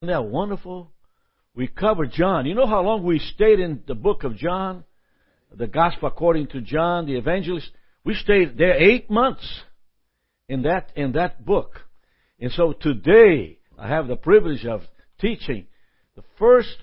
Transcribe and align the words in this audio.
Isn't 0.00 0.14
that 0.14 0.26
wonderful? 0.26 0.92
We 1.56 1.66
covered 1.66 2.12
John. 2.12 2.46
You 2.46 2.54
know 2.54 2.68
how 2.68 2.82
long 2.82 3.02
we 3.02 3.18
stayed 3.18 3.58
in 3.58 3.82
the 3.88 3.96
book 3.96 4.22
of 4.22 4.36
John? 4.36 4.84
The 5.52 5.66
Gospel 5.66 6.06
according 6.06 6.48
to 6.48 6.60
John, 6.60 7.06
the 7.06 7.16
evangelist? 7.16 7.68
We 8.04 8.14
stayed 8.14 8.56
there 8.56 8.74
eight 8.74 9.10
months 9.10 9.62
in 10.48 10.62
that, 10.62 10.92
in 10.94 11.12
that 11.12 11.44
book. 11.44 11.80
And 12.38 12.52
so 12.52 12.74
today, 12.74 13.58
I 13.76 13.88
have 13.88 14.06
the 14.06 14.14
privilege 14.14 14.64
of 14.64 14.82
teaching 15.20 15.66
the 16.14 16.22
first 16.38 16.76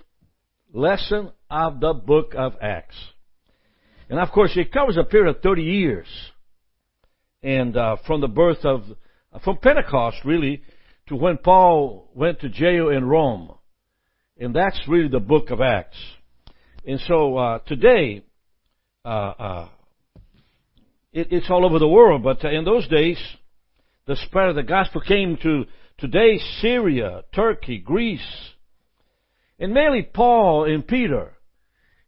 lesson 0.74 1.32
of 1.50 1.80
the 1.80 1.94
book 1.94 2.34
of 2.36 2.56
Acts. 2.62 2.98
And 4.10 4.20
of 4.20 4.30
course, 4.32 4.52
it 4.58 4.74
covers 4.74 4.98
a 4.98 5.06
period 5.06 5.38
of 5.38 5.42
30 5.42 5.62
years. 5.64 6.08
And 7.42 7.78
uh, 7.78 7.96
from 8.06 8.20
the 8.20 8.28
birth 8.28 8.66
of, 8.66 8.84
from 9.42 9.58
Pentecost 9.60 10.18
really, 10.26 10.64
to 11.08 11.16
when 11.16 11.38
Paul 11.38 12.10
went 12.14 12.42
to 12.42 12.50
jail 12.50 12.90
in 12.90 13.06
Rome. 13.06 13.54
And 14.38 14.56
that's 14.56 14.80
really 14.88 15.08
the 15.08 15.20
book 15.20 15.50
of 15.50 15.62
Acts. 15.62 15.98
And 16.86 17.00
so 17.02 17.38
uh, 17.38 17.60
today, 17.60 18.24
uh, 19.04 19.08
uh 19.08 19.70
it, 21.14 21.28
it's 21.32 21.50
all 21.50 21.66
over 21.66 21.80
the 21.80 21.88
world, 21.88 22.24
but 22.24 22.44
in 22.44 22.66
those 22.66 22.88
days, 22.88 23.18
the 24.06 24.18
spread 24.18 24.50
of 24.50 24.56
the 24.56 24.64
gospel 24.64 25.02
came 25.02 25.38
to 25.42 25.66
today 25.98 26.40
Syria, 26.62 27.24
Turkey, 27.34 27.80
Greece, 27.80 28.52
and 29.58 29.74
mainly 29.74 30.04
Paul 30.04 30.66
and 30.66 30.86
Peter. 30.86 31.32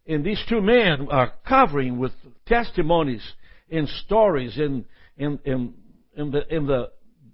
And 0.06 0.24
these 0.24 0.42
two 0.48 0.60
men 0.60 1.08
are 1.10 1.32
covering 1.46 1.98
with 1.98 2.12
testimonies 2.46 3.26
and 3.70 3.88
stories 3.88 4.58
in, 4.58 4.84
in, 5.16 5.38
in, 5.44 5.74
in, 6.16 6.30
the, 6.30 6.54
in 6.54 6.66
the 6.66 6.90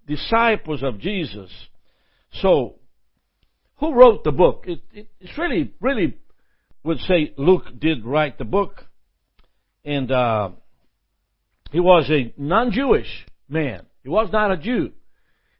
disciples 0.06 0.82
of 0.82 0.98
Jesus. 0.98 1.50
So, 2.34 2.76
who 3.76 3.94
wrote 3.94 4.24
the 4.24 4.32
book? 4.32 4.64
It, 4.66 4.80
it, 4.92 5.08
it's 5.20 5.36
really, 5.38 5.72
really 5.80 6.16
would 6.84 7.00
say 7.00 7.32
Luke 7.36 7.64
did 7.78 8.05
write 8.05 8.38
the 8.38 8.44
book. 8.44 8.84
And 9.84 10.11
uh, 10.11 10.50
he 11.72 11.80
was 11.80 12.08
a 12.11 12.33
non-Jewish 12.36 13.27
man. 13.48 13.86
He 14.02 14.08
was 14.08 14.28
not 14.33 14.52
a 14.52 14.56
Jew. 14.56 14.92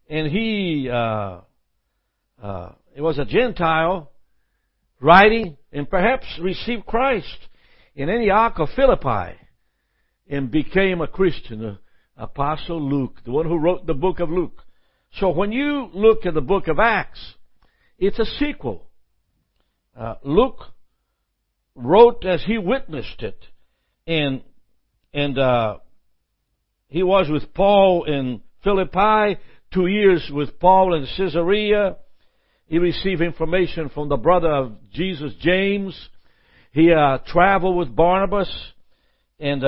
And 0.09 0.31
he, 0.31 0.89
uh, 0.91 1.41
uh, 2.43 2.73
he 2.95 3.01
was 3.01 3.19
a 3.19 3.25
Gentile 3.25 4.11
writing 5.01 5.57
and 5.73 5.89
perhaps 5.89 6.27
received 6.41 6.87
Christ 6.87 7.39
in 7.95 8.09
Antioch 8.09 8.59
of 8.59 8.69
Philippi 8.77 9.37
and 10.29 10.51
became 10.51 11.01
a 11.01 11.07
Christian, 11.07 11.79
Apostle 12.17 12.83
Luke, 12.83 13.21
the 13.25 13.33
one 13.33 13.47
who 13.47 13.59
wrote 13.59 13.87
the 13.87 13.95
book 13.95 14.21
of 14.21 14.31
Luke. 14.31 14.63
So 15.19 15.31
when 15.31 15.53
you 15.53 15.89
look 15.93 16.27
at 16.27 16.35
the 16.35 16.41
book 16.41 16.69
of 16.69 16.79
Acts, 16.79 17.35
it's 17.99 18.19
a 18.19 18.25
sequel. 18.25 18.89
Uh, 19.97 20.15
Luke 20.25 20.61
wrote 21.75 22.25
as 22.25 22.43
he 22.45 22.59
witnessed 22.59 23.23
it, 23.23 23.39
and 24.07 24.43
and 25.13 25.39
uh, 25.39 25.79
he 26.89 27.03
was 27.03 27.29
with 27.31 27.55
Paul 27.55 28.05
in 28.05 28.41
Philippi, 28.63 29.41
two 29.73 29.87
years 29.87 30.29
with 30.33 30.59
Paul 30.59 30.95
in 30.95 31.07
Caesarea. 31.17 31.97
He 32.67 32.79
received 32.79 33.21
information 33.21 33.91
from 33.91 34.09
the 34.09 34.17
brother 34.17 34.51
of 34.51 34.91
Jesus, 34.93 35.33
James. 35.41 35.97
He 36.73 36.93
uh, 36.93 37.19
traveled 37.27 37.77
with 37.77 37.95
Barnabas, 37.95 38.53
and 39.39 39.63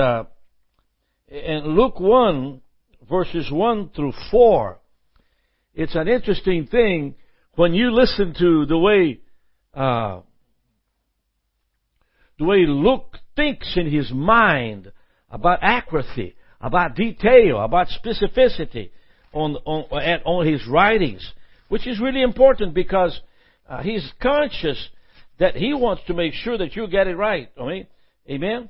and 1.29 1.67
Luke 1.67 1.99
one 1.99 2.61
verses 3.09 3.51
one 3.51 3.89
through 3.95 4.13
four. 4.31 4.79
It's 5.73 5.95
an 5.95 6.07
interesting 6.07 6.67
thing 6.67 7.15
when 7.55 7.73
you 7.73 7.91
listen 7.91 8.33
to 8.39 8.65
the 8.65 8.77
way 8.77 9.19
uh, 9.73 10.21
the 12.39 12.45
way 12.45 12.65
Luke 12.65 13.17
thinks 13.35 13.73
in 13.75 13.91
his 13.91 14.11
mind 14.11 14.91
about 15.29 15.59
accuracy 15.61 16.35
about 16.59 16.95
detail, 16.95 17.63
about 17.63 17.87
specificity 17.87 18.91
on, 19.33 19.55
on, 19.65 19.83
on 20.25 20.47
his 20.47 20.65
writings, 20.67 21.31
which 21.69 21.87
is 21.87 21.99
really 21.99 22.21
important 22.21 22.73
because 22.73 23.19
uh, 23.69 23.81
he's 23.81 24.09
conscious 24.21 24.89
that 25.39 25.55
he 25.55 25.73
wants 25.73 26.01
to 26.07 26.13
make 26.13 26.33
sure 26.33 26.57
that 26.57 26.75
you 26.75 26.87
get 26.87 27.07
it 27.07 27.15
right. 27.15 27.51
I 27.59 27.65
mean, 27.65 27.87
amen? 28.29 28.69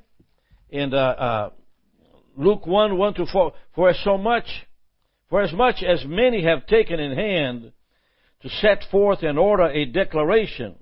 And 0.70 0.92
uh, 0.92 0.96
uh, 0.96 1.50
Luke 2.38 2.68
1, 2.68 2.96
1 2.96 3.14
to 3.14 3.26
4, 3.26 3.52
for 3.74 3.90
as 3.90 3.98
so 4.04 4.16
much, 4.16 4.44
for 5.28 5.42
as 5.42 5.52
much 5.52 5.82
as 5.82 6.04
many 6.06 6.44
have 6.44 6.68
taken 6.68 7.00
in 7.00 7.16
hand 7.16 7.72
to 8.42 8.48
set 8.48 8.84
forth 8.92 9.24
in 9.24 9.36
order 9.36 9.64
a 9.64 9.84
declaration, 9.84 10.76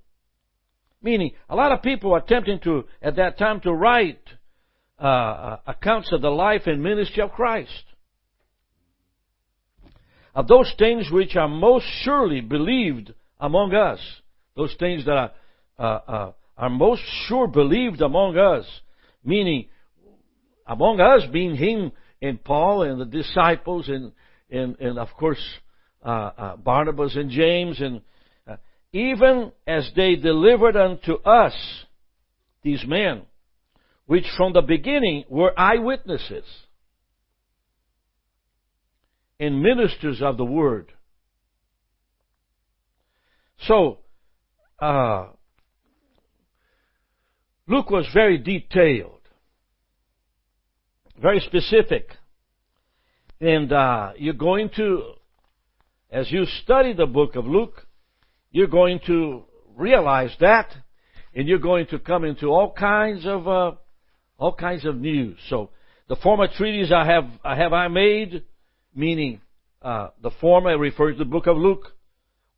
meaning 1.03 1.31
a 1.49 1.57
lot 1.57 1.73
of 1.73 1.83
people 1.83 2.13
are 2.13 2.19
attempting 2.19 2.61
to, 2.61 2.85
at 3.01 3.17
that 3.17 3.39
time, 3.39 3.61
to 3.61 3.73
write 3.73 4.21
uh, 4.99 5.57
accounts 5.67 6.13
of 6.13 6.21
the 6.21 6.29
life 6.29 6.63
and 6.67 6.83
ministry 6.83 7.23
of 7.23 7.33
Christ. 7.33 7.85
Of 10.35 10.49
those 10.49 10.71
things 10.79 11.09
which 11.11 11.37
are 11.37 11.49
most 11.49 11.87
surely 12.03 12.43
believed 12.43 13.15
among 13.41 13.75
us, 13.75 13.99
those 14.55 14.77
things 14.79 15.07
that 15.07 15.17
are, 15.17 15.33
uh, 15.79 15.83
uh, 15.83 16.33
are 16.59 16.71
most 16.71 17.03
sure 17.27 17.47
believed 17.47 18.03
among 18.03 18.37
us, 18.37 18.67
meaning 19.25 19.69
among 20.67 21.01
us 21.01 21.23
being 21.33 21.57
him 21.57 21.93
and 22.21 22.43
Paul 22.43 22.83
and 22.83 23.01
the 23.01 23.05
disciples 23.05 23.89
and, 23.89 24.13
and, 24.51 24.79
and 24.81 24.99
of 24.99 25.09
course, 25.19 25.43
uh, 26.05 26.09
uh, 26.09 26.57
Barnabas 26.57 27.17
and 27.17 27.31
James 27.31 27.81
and 27.81 28.01
even 28.97 29.53
as 29.67 29.91
they 29.95 30.17
delivered 30.17 30.75
unto 30.75 31.15
us, 31.23 31.55
these 32.63 32.83
men, 32.87 33.23
which 34.07 34.25
from 34.39 34.55
the 34.55 34.63
beginning 34.63 35.25
were 35.29 35.53
eyewitnesses 35.59 36.45
and 39.39 39.63
ministers 39.63 40.23
of 40.23 40.39
the 40.39 40.47
word. 40.47 40.93
So, 43.67 43.99
uh, 44.79 45.27
Luke 47.69 47.91
was 47.91 48.09
very 48.15 48.39
detailed, 48.39 49.16
very 51.21 51.41
specific. 51.41 52.09
And 53.41 53.73
uh, 53.73 54.13
you're 54.17 54.35
going 54.35 54.71
to, 54.77 55.13
as 56.11 56.31
you 56.31 56.47
study 56.63 56.93
the 56.93 57.07
book 57.07 57.37
of 57.37 57.47
Luke, 57.47 57.87
you're 58.51 58.67
going 58.67 59.01
to 59.07 59.43
realize 59.77 60.31
that, 60.41 60.75
and 61.35 61.47
you're 61.47 61.59
going 61.59 61.87
to 61.89 61.99
come 61.99 62.25
into 62.25 62.47
all 62.47 62.73
kinds 62.73 63.27
of 63.27 63.47
uh, 63.47 63.73
all 64.39 64.55
kinds 64.55 64.85
of 64.85 64.97
news. 64.97 65.39
So 65.49 65.71
the 66.09 66.17
former 66.17 66.49
treaties 66.49 66.93
I 66.93 67.05
have, 67.05 67.25
I 67.45 67.57
have 67.57 67.73
I 67.73 67.89
made, 67.89 68.45
meaning 68.95 69.41
uh, 69.83 70.09
the 70.23 70.31
former 70.41 70.79
refers 70.79 71.15
to 71.15 71.25
the 71.25 71.31
book 71.31 71.47
of 71.47 71.57
Luke, 71.57 71.93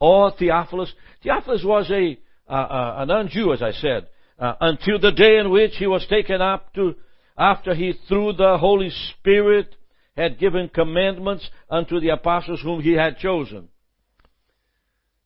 or 0.00 0.32
Theophilus. 0.38 0.92
Theophilus 1.22 1.64
was 1.64 1.90
a 1.90 2.19
uh, 2.48 2.52
uh, 2.52 2.94
a 2.98 3.06
non-Jew, 3.06 3.52
as 3.52 3.62
I 3.62 3.72
said, 3.72 4.06
uh, 4.38 4.54
until 4.60 4.98
the 4.98 5.12
day 5.12 5.38
in 5.38 5.50
which 5.50 5.72
he 5.76 5.86
was 5.86 6.06
taken 6.08 6.40
up 6.40 6.72
to, 6.75 6.94
after 7.38 7.75
he 7.75 7.94
through 8.09 8.32
the 8.32 8.59
Holy 8.59 8.91
Spirit 8.91 9.75
had 10.16 10.41
given 10.41 10.69
commandments 10.69 11.49
unto 11.71 12.00
the 12.00 12.09
apostles 12.09 12.60
whom 12.60 12.82
he 12.82 12.94
had 12.94 13.19
chosen. 13.19 13.69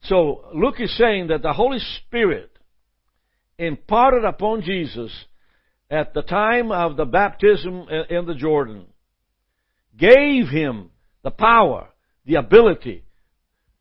So 0.02 0.44
Luke 0.54 0.80
is 0.80 0.94
saying 0.98 1.28
that 1.28 1.42
the 1.42 1.54
Holy 1.54 1.78
Spirit 1.78 2.50
imparted 3.58 4.24
upon 4.24 4.62
Jesus 4.62 5.10
at 5.90 6.12
the 6.12 6.22
time 6.22 6.70
of 6.70 6.96
the 6.96 7.04
baptism 7.06 7.86
in 8.10 8.26
the 8.26 8.34
Jordan 8.34 8.86
gave 9.96 10.48
him 10.48 10.90
the 11.22 11.30
power, 11.30 11.88
the 12.26 12.34
ability, 12.34 13.04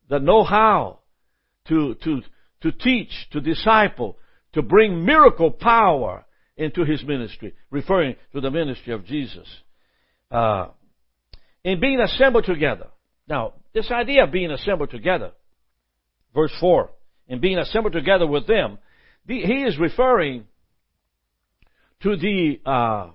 the 0.08 0.18
know-how 0.18 1.00
to, 1.68 1.94
to, 2.04 2.22
to 2.62 2.72
teach, 2.72 3.10
to 3.32 3.40
disciple, 3.40 4.16
to 4.52 4.62
bring 4.62 5.04
miracle 5.04 5.50
power 5.50 6.24
into 6.56 6.84
his 6.84 7.02
ministry, 7.04 7.54
referring 7.70 8.16
to 8.32 8.40
the 8.40 8.50
ministry 8.50 8.92
of 8.92 9.04
Jesus. 9.06 9.46
Uh, 10.30 10.68
in 11.64 11.80
being 11.80 12.00
assembled 12.00 12.44
together. 12.44 12.88
Now, 13.28 13.54
this 13.72 13.90
idea 13.90 14.24
of 14.24 14.32
being 14.32 14.50
assembled 14.50 14.90
together, 14.90 15.32
verse 16.34 16.52
4, 16.60 16.90
in 17.28 17.40
being 17.40 17.58
assembled 17.58 17.92
together 17.92 18.26
with 18.26 18.46
them, 18.46 18.78
the, 19.26 19.40
he 19.40 19.62
is 19.62 19.78
referring 19.78 20.44
to 22.02 22.16
the 22.16 22.60
uh, 22.66 23.10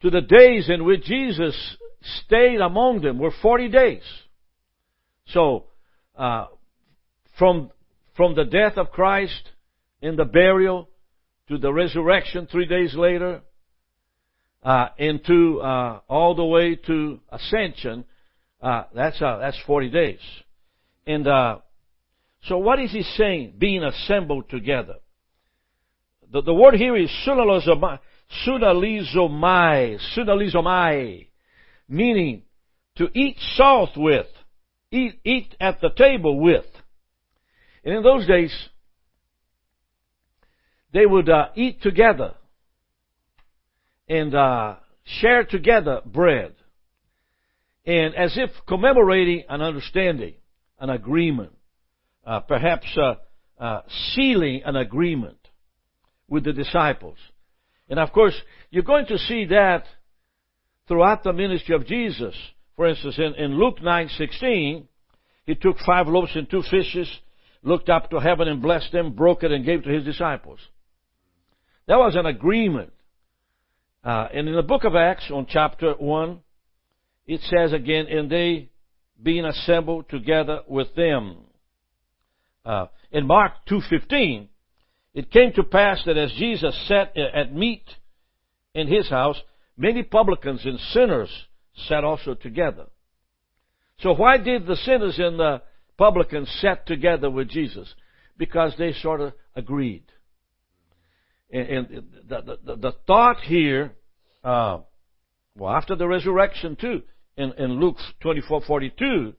to 0.00 0.10
the 0.10 0.20
days 0.20 0.68
in 0.68 0.84
which 0.84 1.04
Jesus 1.04 1.76
stayed 2.24 2.60
among 2.60 3.02
them 3.02 3.18
were 3.18 3.32
40 3.42 3.68
days. 3.68 4.02
So, 5.26 5.64
uh, 6.16 6.46
from 7.38 7.70
from 8.16 8.34
the 8.34 8.44
death 8.44 8.76
of 8.76 8.90
Christ 8.90 9.50
in 10.02 10.16
the 10.16 10.24
burial 10.24 10.88
to 11.48 11.56
the 11.56 11.72
resurrection 11.72 12.46
three 12.50 12.66
days 12.66 12.94
later, 12.94 13.40
uh, 14.62 14.88
into 14.98 15.60
uh, 15.60 16.00
all 16.08 16.34
the 16.34 16.44
way 16.44 16.76
to 16.76 17.20
ascension, 17.30 18.04
uh, 18.60 18.84
that's 18.94 19.20
uh, 19.22 19.38
that's 19.38 19.58
40 19.66 19.90
days. 19.90 20.20
And 21.06 21.26
uh, 21.26 21.58
so 22.44 22.58
what 22.58 22.78
is 22.80 22.92
he 22.92 23.02
saying? 23.02 23.54
Being 23.58 23.82
assembled 23.82 24.50
together. 24.50 24.96
The, 26.32 26.42
the 26.42 26.54
word 26.54 26.74
here 26.74 26.96
is 26.96 27.10
sunalizomai, 27.26 27.98
sunalizomai, 30.16 31.26
meaning 31.88 32.42
to 32.96 33.08
eat 33.14 33.36
salt 33.56 33.90
with, 33.96 34.26
eat, 34.90 35.20
eat 35.24 35.54
at 35.60 35.80
the 35.80 35.90
table 35.90 36.40
with. 36.40 36.64
And 37.84 37.96
in 37.96 38.02
those 38.02 38.26
days, 38.26 38.52
they 40.92 41.06
would 41.06 41.28
uh, 41.28 41.48
eat 41.54 41.82
together 41.82 42.34
and 44.08 44.34
uh, 44.34 44.76
share 45.04 45.44
together 45.44 46.00
bread. 46.04 46.54
And 47.84 48.14
as 48.14 48.36
if 48.36 48.50
commemorating 48.68 49.44
an 49.48 49.62
understanding, 49.62 50.34
an 50.78 50.90
agreement, 50.90 51.52
uh, 52.24 52.40
perhaps 52.40 52.86
uh, 52.96 53.14
uh, 53.58 53.82
sealing 54.14 54.62
an 54.64 54.76
agreement 54.76 55.38
with 56.28 56.44
the 56.44 56.52
disciples. 56.52 57.18
And 57.88 57.98
of 57.98 58.12
course, 58.12 58.34
you're 58.70 58.82
going 58.84 59.06
to 59.06 59.18
see 59.18 59.46
that 59.46 59.84
throughout 60.88 61.24
the 61.24 61.32
ministry 61.32 61.74
of 61.74 61.86
Jesus. 61.86 62.34
For 62.76 62.86
instance, 62.86 63.18
in, 63.18 63.34
in 63.34 63.58
Luke 63.58 63.78
9:16, 63.80 64.86
he 65.46 65.54
took 65.54 65.78
five 65.84 66.06
loaves 66.06 66.34
and 66.34 66.48
two 66.48 66.62
fishes, 66.70 67.10
looked 67.62 67.88
up 67.88 68.10
to 68.10 68.18
heaven 68.18 68.48
and 68.48 68.62
blessed 68.62 68.92
them, 68.92 69.14
broke 69.14 69.42
it 69.42 69.52
and 69.52 69.64
gave 69.64 69.80
it 69.80 69.82
to 69.84 69.90
his 69.90 70.04
disciples. 70.04 70.60
That 71.92 71.98
was 71.98 72.16
an 72.16 72.24
agreement. 72.24 72.90
Uh, 74.02 74.26
and 74.32 74.48
in 74.48 74.56
the 74.56 74.62
book 74.62 74.84
of 74.84 74.96
Acts, 74.96 75.30
on 75.30 75.46
chapter 75.46 75.92
1, 75.92 76.40
it 77.26 77.42
says 77.42 77.74
again, 77.74 78.06
and 78.06 78.30
they 78.30 78.70
being 79.22 79.44
assembled 79.44 80.08
together 80.08 80.60
with 80.66 80.94
them. 80.94 81.36
Uh, 82.64 82.86
in 83.10 83.26
Mark 83.26 83.52
2.15, 83.70 84.48
it 85.12 85.30
came 85.30 85.52
to 85.52 85.64
pass 85.64 86.02
that 86.06 86.16
as 86.16 86.32
Jesus 86.32 86.74
sat 86.88 87.14
at 87.14 87.54
meat 87.54 87.84
in 88.74 88.88
his 88.88 89.10
house, 89.10 89.36
many 89.76 90.02
publicans 90.02 90.64
and 90.64 90.80
sinners 90.94 91.28
sat 91.88 92.04
also 92.04 92.32
together. 92.32 92.86
So 93.98 94.14
why 94.14 94.38
did 94.38 94.66
the 94.66 94.76
sinners 94.76 95.18
and 95.18 95.38
the 95.38 95.60
publicans 95.98 96.50
sat 96.62 96.86
together 96.86 97.28
with 97.28 97.50
Jesus? 97.50 97.94
Because 98.38 98.72
they 98.78 98.94
sort 98.94 99.20
of 99.20 99.34
agreed. 99.54 100.04
And, 101.52 101.68
and 101.68 102.04
the, 102.28 102.58
the, 102.64 102.76
the, 102.76 102.92
thought 103.06 103.40
here, 103.42 103.92
uh, 104.42 104.78
well, 105.56 105.72
after 105.74 105.94
the 105.94 106.08
resurrection 106.08 106.76
too, 106.80 107.02
in, 107.36 107.52
in 107.58 107.78
Luke 107.78 107.98
24:42, 108.24 109.34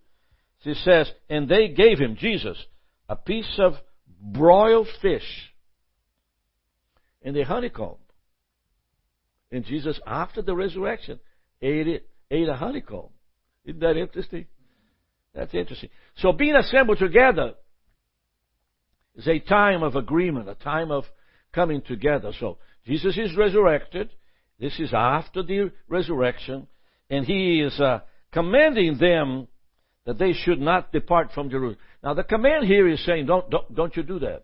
it 0.65 0.77
says, 0.77 1.11
and 1.29 1.49
they 1.49 1.69
gave 1.69 1.99
him 1.99 2.15
Jesus 2.15 2.57
a 3.09 3.15
piece 3.15 3.59
of 3.59 3.73
broiled 4.21 4.87
fish 5.01 5.51
in 7.21 7.33
the 7.33 7.43
honeycomb. 7.43 7.97
And 9.51 9.65
Jesus, 9.65 9.99
after 10.07 10.41
the 10.41 10.55
resurrection, 10.55 11.19
ate 11.61 11.87
it, 11.87 12.09
ate 12.31 12.47
a 12.47 12.55
honeycomb. 12.55 13.09
Isn't 13.65 13.81
that 13.81 13.97
interesting? 13.97 14.45
That's 15.35 15.53
interesting. 15.53 15.89
So 16.17 16.31
being 16.31 16.55
assembled 16.55 16.99
together 16.99 17.53
is 19.15 19.27
a 19.27 19.39
time 19.39 19.83
of 19.83 19.95
agreement, 19.95 20.49
a 20.49 20.55
time 20.55 20.91
of 20.91 21.05
coming 21.53 21.81
together. 21.81 22.31
So 22.39 22.57
Jesus 22.85 23.17
is 23.17 23.35
resurrected. 23.35 24.09
This 24.59 24.79
is 24.79 24.93
after 24.93 25.43
the 25.43 25.71
resurrection, 25.87 26.67
and 27.09 27.25
he 27.25 27.61
is 27.61 27.79
uh, 27.79 27.99
commanding 28.31 28.97
them 28.97 29.47
that 30.05 30.17
they 30.17 30.33
should 30.33 30.59
not 30.59 30.91
depart 30.91 31.31
from 31.33 31.49
Jerusalem. 31.49 31.77
Now 32.03 32.13
the 32.13 32.23
command 32.23 32.65
here 32.65 32.87
is 32.87 33.03
saying, 33.05 33.25
don't, 33.25 33.49
don't, 33.49 33.73
don't 33.73 33.95
you 33.95 34.03
do 34.03 34.19
that. 34.19 34.43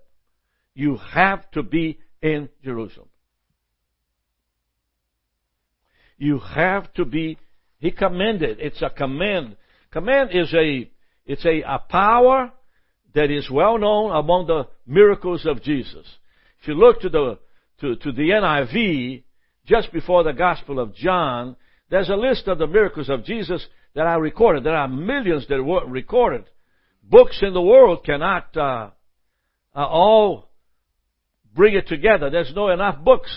You 0.74 0.98
have 0.98 1.50
to 1.52 1.64
be 1.64 2.00
in 2.22 2.50
Jerusalem. 2.64 3.10
You 6.18 6.40
have 6.40 6.94
to 6.94 7.06
be, 7.06 7.38
he 7.80 7.92
commanded, 7.92 8.60
it's 8.60 8.82
a 8.82 8.90
command. 8.90 9.56
Command 9.92 10.32
is 10.34 10.54
a, 10.54 10.90
it's 11.26 11.46
a, 11.46 11.62
a 11.62 11.80
power 11.90 12.52
that 13.16 13.32
is 13.32 13.50
well 13.50 13.78
known 13.78 14.16
among 14.16 14.48
the 14.48 14.68
miracles 14.86 15.46
of 15.46 15.64
Jesus. 15.64 16.06
If 16.62 16.68
you 16.68 16.74
look 16.74 17.02
to 17.02 17.10
the, 17.10 17.40
to, 17.82 17.96
to 17.96 18.12
the 18.12 18.30
NIV, 18.30 19.24
just 19.66 19.92
before 19.94 20.24
the 20.24 20.34
Gospel 20.34 20.80
of 20.80 20.96
John, 20.96 21.56
there's 21.90 22.10
a 22.10 22.16
list 22.16 22.48
of 22.48 22.58
the 22.58 22.68
miracles 22.68 23.10
of 23.10 23.24
Jesus 23.24 23.66
that 23.96 24.06
are 24.06 24.22
recorded. 24.22 24.64
There 24.64 24.76
are 24.76 24.88
millions 24.88 25.48
that 25.50 25.64
were 25.64 25.86
recorded. 25.88 26.46
Books 27.04 27.40
in 27.42 27.54
the 27.54 27.62
world 27.62 28.04
cannot 28.04 28.56
uh, 28.56 28.90
uh, 29.76 29.86
all 29.88 30.50
bring 31.56 31.76
it 31.76 31.88
together. 31.88 32.30
There's 32.30 32.54
no 32.56 32.70
enough 32.70 33.04
books 33.04 33.32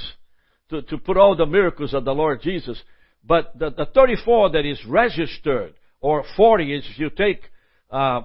to, 0.70 0.82
to 0.82 0.98
put 0.98 1.16
all 1.16 1.36
the 1.36 1.46
miracles 1.46 1.94
of 1.94 2.04
the 2.04 2.12
Lord 2.12 2.42
Jesus. 2.42 2.80
But 3.24 3.58
the, 3.58 3.70
the 3.70 3.86
34 3.94 4.50
that 4.50 4.66
is 4.66 4.84
registered, 4.86 5.74
or 6.00 6.24
40 6.36 6.74
is 6.74 6.84
if 6.90 6.98
you 6.98 7.10
take 7.10 7.42
uh, 7.90 8.22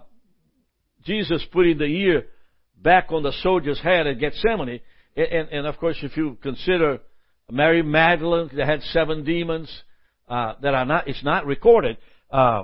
Jesus 1.05 1.45
putting 1.51 1.77
the 1.77 1.85
ear 1.85 2.25
back 2.81 3.11
on 3.11 3.23
the 3.23 3.33
soldier's 3.41 3.79
head 3.79 4.07
at 4.07 4.19
Gethsemane, 4.19 4.81
and, 5.15 5.27
and, 5.27 5.49
and 5.49 5.67
of 5.67 5.77
course 5.77 5.97
if 6.01 6.15
you 6.15 6.37
consider 6.41 6.99
Mary 7.51 7.81
Magdalene 7.81 8.49
that 8.55 8.67
had 8.67 8.81
seven 8.83 9.23
demons, 9.23 9.69
uh, 10.27 10.53
that 10.61 10.73
are 10.73 10.85
not, 10.85 11.07
it's 11.07 11.23
not 11.23 11.45
recorded, 11.45 11.97
uh, 12.31 12.63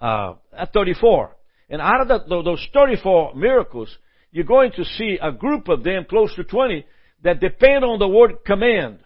uh, 0.00 0.34
at 0.56 0.72
34. 0.72 1.36
And 1.68 1.80
out 1.80 2.00
of 2.02 2.08
the, 2.08 2.42
those 2.42 2.66
34 2.72 3.34
miracles, 3.34 3.88
you're 4.30 4.44
going 4.44 4.72
to 4.72 4.84
see 4.84 5.18
a 5.20 5.32
group 5.32 5.68
of 5.68 5.82
them, 5.82 6.06
close 6.08 6.34
to 6.36 6.44
20, 6.44 6.86
that 7.24 7.40
depend 7.40 7.84
on 7.84 7.98
the 7.98 8.08
word 8.08 8.44
command. 8.44 8.98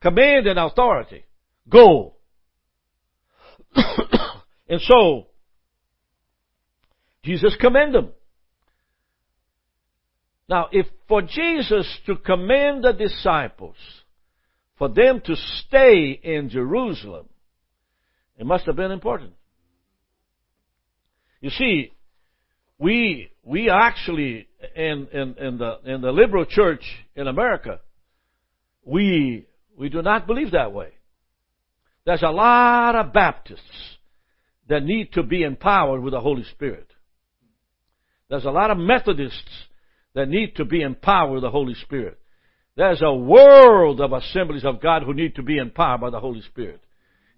Command 0.00 0.46
and 0.46 0.58
authority. 0.58 1.24
Go. 1.68 2.14
and 3.74 4.80
so, 4.80 5.26
Jesus 7.24 7.56
commanded 7.60 8.04
them. 8.04 8.12
Now, 10.48 10.68
if 10.70 10.86
for 11.08 11.22
Jesus 11.22 11.86
to 12.06 12.16
command 12.16 12.84
the 12.84 12.92
disciples, 12.92 13.76
for 14.78 14.88
them 14.88 15.20
to 15.24 15.34
stay 15.36 16.18
in 16.22 16.50
Jerusalem, 16.50 17.26
it 18.38 18.46
must 18.46 18.66
have 18.66 18.76
been 18.76 18.92
important. 18.92 19.32
You 21.40 21.50
see, 21.50 21.92
we 22.78 23.30
we 23.42 23.70
actually 23.70 24.48
in, 24.74 25.08
in, 25.12 25.34
in 25.38 25.58
the 25.58 25.78
in 25.84 26.00
the 26.00 26.12
liberal 26.12 26.44
church 26.44 26.84
in 27.14 27.26
America, 27.26 27.80
we 28.84 29.46
we 29.76 29.88
do 29.88 30.02
not 30.02 30.26
believe 30.26 30.52
that 30.52 30.72
way. 30.72 30.90
There's 32.04 32.22
a 32.22 32.30
lot 32.30 32.94
of 32.94 33.12
Baptists 33.12 33.96
that 34.68 34.84
need 34.84 35.12
to 35.14 35.22
be 35.22 35.42
empowered 35.42 36.02
with 36.02 36.12
the 36.12 36.20
Holy 36.20 36.44
Spirit. 36.44 36.88
There's 38.28 38.44
a 38.44 38.50
lot 38.50 38.70
of 38.70 38.78
Methodists 38.78 39.65
that 40.16 40.30
need 40.30 40.56
to 40.56 40.64
be 40.64 40.80
empowered 40.80 41.34
with 41.34 41.42
the 41.42 41.50
Holy 41.50 41.74
Spirit. 41.74 42.18
There's 42.74 43.02
a 43.02 43.14
world 43.14 44.00
of 44.00 44.14
assemblies 44.14 44.64
of 44.64 44.80
God 44.80 45.02
who 45.02 45.12
need 45.12 45.34
to 45.36 45.42
be 45.42 45.58
empowered 45.58 46.00
by 46.00 46.08
the 46.08 46.20
Holy 46.20 46.40
Spirit. 46.40 46.80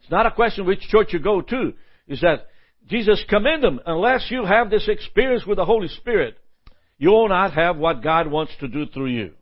It's 0.00 0.11
not 0.12 0.26
a 0.26 0.30
question 0.30 0.64
which 0.64 0.82
church 0.82 1.12
you 1.12 1.18
go 1.18 1.42
to. 1.42 1.73
Is 2.06 2.20
that 2.20 2.47
Jesus 2.88 3.23
commend 3.28 3.64
them. 3.64 3.80
Unless 3.85 4.30
you 4.30 4.44
have 4.44 4.70
this 4.70 4.88
experience 4.88 5.44
with 5.44 5.56
the 5.56 5.64
Holy 5.64 5.88
Spirit, 5.88 6.38
you 6.99 7.11
will 7.11 7.28
not 7.28 7.52
have 7.52 7.76
what 7.76 8.02
God 8.02 8.30
wants 8.30 8.52
to 8.61 8.68
do 8.68 8.87
through 8.87 9.11
you. 9.11 9.32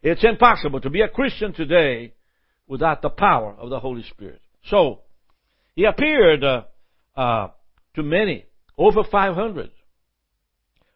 It's 0.00 0.24
impossible 0.24 0.80
to 0.82 0.90
be 0.90 1.00
a 1.00 1.08
Christian 1.08 1.52
today 1.52 2.14
without 2.68 3.02
the 3.02 3.10
power 3.10 3.56
of 3.58 3.70
the 3.70 3.80
Holy 3.80 4.04
Spirit. 4.04 4.40
So, 4.66 5.00
he 5.74 5.84
appeared 5.84 6.44
uh, 6.44 6.62
uh, 7.16 7.48
to 7.96 8.04
many, 8.04 8.46
over 8.78 9.02
500. 9.02 9.70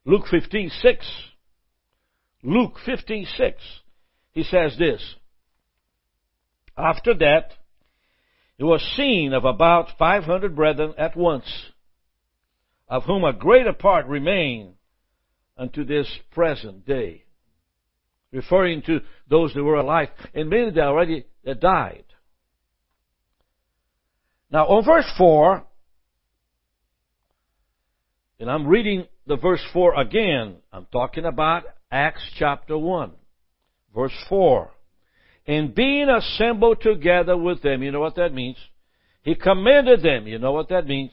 Luke 0.05 0.27
15, 0.31 0.71
6. 0.71 1.07
Luke 2.43 2.75
15, 2.85 3.27
6. 3.37 3.63
He 4.33 4.43
says 4.43 4.77
this. 4.79 5.17
After 6.77 7.15
that, 7.15 7.53
it 8.59 8.65
was 8.65 8.83
seen 8.97 9.33
of 9.33 9.45
about 9.45 9.99
500 9.99 10.55
brethren 10.55 10.95
at 10.99 11.17
once, 11.17 11.47
of 12.89 13.05
whom 13.05 13.25
a 13.25 13.33
greater 13.33 13.73
part 13.73 14.07
remain 14.07 14.75
unto 15.57 15.85
this 15.85 16.07
present 16.33 16.87
day. 16.87 17.25
Referring 18.33 18.83
to 18.83 19.01
those 19.29 19.55
that 19.55 19.65
were 19.65 19.77
alive, 19.77 20.09
and 20.35 20.51
many 20.51 20.71
that 20.71 20.85
already 20.85 21.25
died. 21.61 22.05
Now, 24.51 24.67
on 24.67 24.85
verse 24.85 25.11
4, 25.17 25.65
and 28.39 28.51
I'm 28.51 28.67
reading 28.67 29.07
the 29.27 29.37
verse 29.37 29.63
4 29.73 29.99
again. 29.99 30.57
I'm 30.73 30.87
talking 30.93 31.25
about 31.25 31.65
Acts 31.91 32.23
chapter 32.39 32.77
1, 32.77 33.13
verse 33.95 34.13
4. 34.29 34.71
And 35.47 35.75
being 35.75 36.09
assembled 36.09 36.81
together 36.81 37.37
with 37.37 37.63
them, 37.63 37.83
you 37.83 37.93
know 37.93 38.01
what 38.01 38.17
that 38.17 38.35
means? 38.35 38.57
He 39.23 39.35
commended 39.35 40.03
them, 40.03 40.27
you 40.27 40.39
know 40.39 40.53
what 40.53 40.69
that 40.71 40.87
means? 40.87 41.13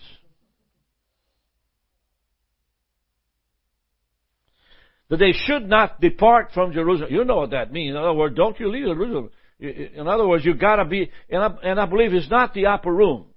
That 5.09 5.17
they 5.17 5.33
should 5.33 5.69
not 5.69 6.01
depart 6.01 6.51
from 6.53 6.73
Jerusalem. 6.73 7.11
You 7.11 7.23
know 7.23 7.35
what 7.37 7.51
that 7.51 7.71
means. 7.71 7.91
In 7.91 7.97
other 7.97 8.13
words, 8.13 8.35
don't 8.35 8.59
you 8.59 8.71
leave 8.71 8.85
Jerusalem. 8.85 9.29
In 9.59 10.07
other 10.07 10.27
words, 10.27 10.43
you've 10.43 10.59
gotta 10.59 10.85
be, 10.85 11.11
and 11.29 11.43
I, 11.43 11.55
and 11.63 11.79
I 11.79 11.85
believe 11.85 12.13
it's 12.13 12.29
not 12.29 12.53
the 12.53 12.65
upper 12.65 12.91
room. 12.91 13.27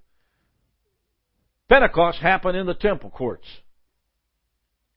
Pentecost 1.69 2.19
happened 2.19 2.57
in 2.57 2.67
the 2.67 2.75
temple 2.75 3.11
courts. 3.11 3.47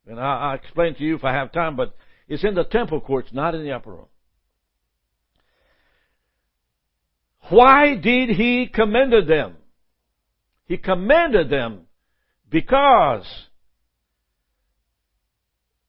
And 0.07 0.19
I, 0.19 0.51
will 0.51 0.59
explain 0.59 0.95
to 0.95 1.03
you 1.03 1.15
if 1.15 1.23
I 1.23 1.33
have 1.33 1.51
time, 1.51 1.75
but 1.75 1.95
it's 2.29 2.43
in 2.45 2.53
the 2.53 2.63
temple 2.63 3.01
courts, 3.01 3.29
not 3.33 3.55
in 3.55 3.63
the 3.63 3.71
upper 3.71 3.91
room. 3.91 4.05
Why 7.49 7.95
did 7.95 8.29
he 8.29 8.69
commend 8.71 9.27
them? 9.27 9.55
He 10.65 10.77
commended 10.77 11.49
them 11.49 11.87
because 12.47 13.25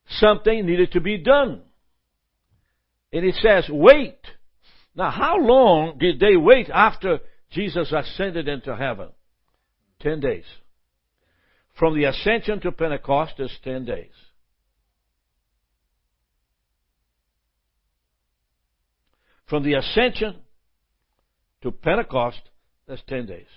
something 0.08 0.64
needed 0.64 0.92
to 0.92 1.00
be 1.00 1.18
done. 1.18 1.60
And 3.12 3.24
he 3.24 3.32
says, 3.32 3.66
wait. 3.68 4.18
Now, 4.94 5.10
how 5.10 5.38
long 5.38 5.98
did 5.98 6.18
they 6.18 6.36
wait 6.36 6.70
after 6.70 7.18
Jesus 7.50 7.92
ascended 7.92 8.48
into 8.48 8.74
heaven? 8.74 9.10
Ten 10.00 10.20
days. 10.20 10.44
From 11.78 11.94
the 11.94 12.04
ascension 12.04 12.60
to 12.60 12.72
Pentecost 12.72 13.34
is 13.38 13.54
ten 13.62 13.84
days. 13.84 14.12
From 19.50 19.64
the 19.64 19.74
ascension 19.74 20.36
to 21.62 21.72
Pentecost, 21.72 22.40
that's 22.86 23.02
ten 23.08 23.26
days. 23.26 23.48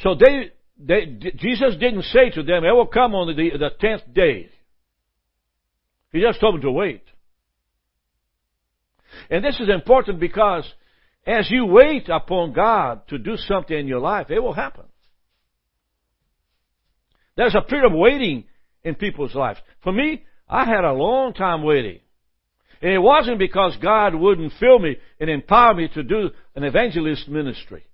So 0.00 0.16
they, 0.16 0.50
they, 0.76 1.06
Jesus 1.36 1.76
didn't 1.78 2.02
say 2.02 2.30
to 2.30 2.42
them, 2.42 2.64
it 2.64 2.72
will 2.72 2.88
come 2.88 3.14
on 3.14 3.28
the, 3.28 3.50
the 3.56 3.70
tenth 3.80 4.02
day. 4.12 4.50
He 6.12 6.20
just 6.20 6.40
told 6.40 6.54
them 6.54 6.62
to 6.62 6.72
wait. 6.72 7.02
And 9.30 9.44
this 9.44 9.58
is 9.60 9.68
important 9.68 10.18
because 10.18 10.64
as 11.24 11.48
you 11.50 11.66
wait 11.66 12.08
upon 12.08 12.52
God 12.52 13.06
to 13.08 13.18
do 13.18 13.36
something 13.36 13.78
in 13.78 13.86
your 13.86 14.00
life, 14.00 14.30
it 14.30 14.40
will 14.40 14.52
happen. 14.52 14.84
There's 17.36 17.54
a 17.54 17.62
period 17.62 17.86
of 17.86 17.96
waiting 17.96 18.44
in 18.82 18.96
people's 18.96 19.34
lives. 19.34 19.60
For 19.82 19.92
me, 19.92 20.24
I 20.48 20.64
had 20.64 20.84
a 20.84 20.92
long 20.92 21.34
time 21.34 21.62
waiting. 21.62 22.00
And 22.86 22.94
it 22.94 22.98
wasn't 22.98 23.40
because 23.40 23.76
God 23.82 24.14
wouldn't 24.14 24.52
fill 24.60 24.78
me 24.78 24.96
and 25.18 25.28
empower 25.28 25.74
me 25.74 25.88
to 25.88 26.04
do 26.04 26.30
an 26.54 26.62
evangelist 26.62 27.26
ministry. 27.26 27.84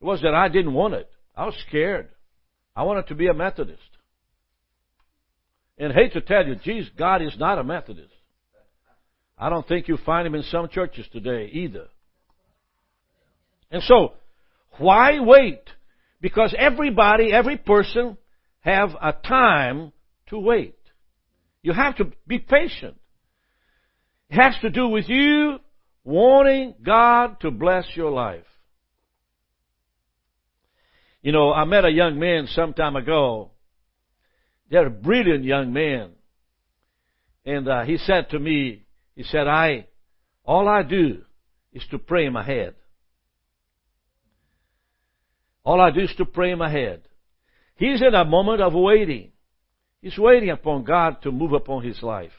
It 0.00 0.04
was 0.04 0.20
that 0.22 0.34
I 0.34 0.48
didn't 0.48 0.74
want 0.74 0.94
it. 0.94 1.08
I 1.36 1.46
was 1.46 1.54
scared. 1.68 2.08
I 2.74 2.82
wanted 2.82 3.06
to 3.06 3.14
be 3.14 3.28
a 3.28 3.34
Methodist. 3.34 3.78
And 5.78 5.92
hate 5.92 6.14
to 6.14 6.20
tell 6.20 6.44
you, 6.44 6.56
geez, 6.56 6.90
God 6.98 7.22
is 7.22 7.36
not 7.38 7.60
a 7.60 7.62
Methodist. 7.62 8.12
I 9.38 9.48
don't 9.48 9.64
think 9.68 9.86
you 9.86 9.96
find 10.04 10.26
him 10.26 10.34
in 10.34 10.42
some 10.42 10.68
churches 10.68 11.06
today 11.12 11.48
either. 11.52 11.86
And 13.70 13.80
so, 13.84 14.14
why 14.78 15.20
wait? 15.20 15.62
Because 16.20 16.52
everybody, 16.58 17.32
every 17.32 17.58
person 17.58 18.18
have 18.62 18.90
a 19.00 19.12
time 19.12 19.92
to 20.30 20.38
wait. 20.40 20.74
You 21.62 21.74
have 21.74 21.98
to 21.98 22.10
be 22.26 22.40
patient. 22.40 22.96
It 24.32 24.36
has 24.36 24.56
to 24.62 24.70
do 24.70 24.88
with 24.88 25.10
you 25.10 25.58
wanting 26.04 26.74
God 26.82 27.38
to 27.40 27.50
bless 27.50 27.84
your 27.94 28.10
life. 28.10 28.46
You 31.20 31.32
know, 31.32 31.52
I 31.52 31.66
met 31.66 31.84
a 31.84 31.90
young 31.90 32.18
man 32.18 32.46
some 32.46 32.72
time 32.72 32.96
ago. 32.96 33.50
They're 34.70 34.86
a 34.86 34.90
brilliant 34.90 35.44
young 35.44 35.74
man. 35.74 36.12
And 37.44 37.68
uh, 37.68 37.82
he 37.82 37.98
said 37.98 38.30
to 38.30 38.38
me, 38.38 38.84
he 39.14 39.22
said, 39.22 39.46
I, 39.46 39.88
all 40.46 40.66
I 40.66 40.82
do 40.82 41.24
is 41.74 41.84
to 41.90 41.98
pray 41.98 42.24
in 42.24 42.32
my 42.32 42.42
head. 42.42 42.74
All 45.62 45.78
I 45.78 45.90
do 45.90 46.00
is 46.00 46.14
to 46.16 46.24
pray 46.24 46.52
in 46.52 46.58
my 46.58 46.70
head. 46.70 47.02
He's 47.76 48.00
in 48.00 48.14
a 48.14 48.24
moment 48.24 48.62
of 48.62 48.72
waiting. 48.72 49.32
He's 50.00 50.16
waiting 50.16 50.48
upon 50.48 50.84
God 50.84 51.20
to 51.24 51.30
move 51.30 51.52
upon 51.52 51.84
his 51.84 52.02
life. 52.02 52.32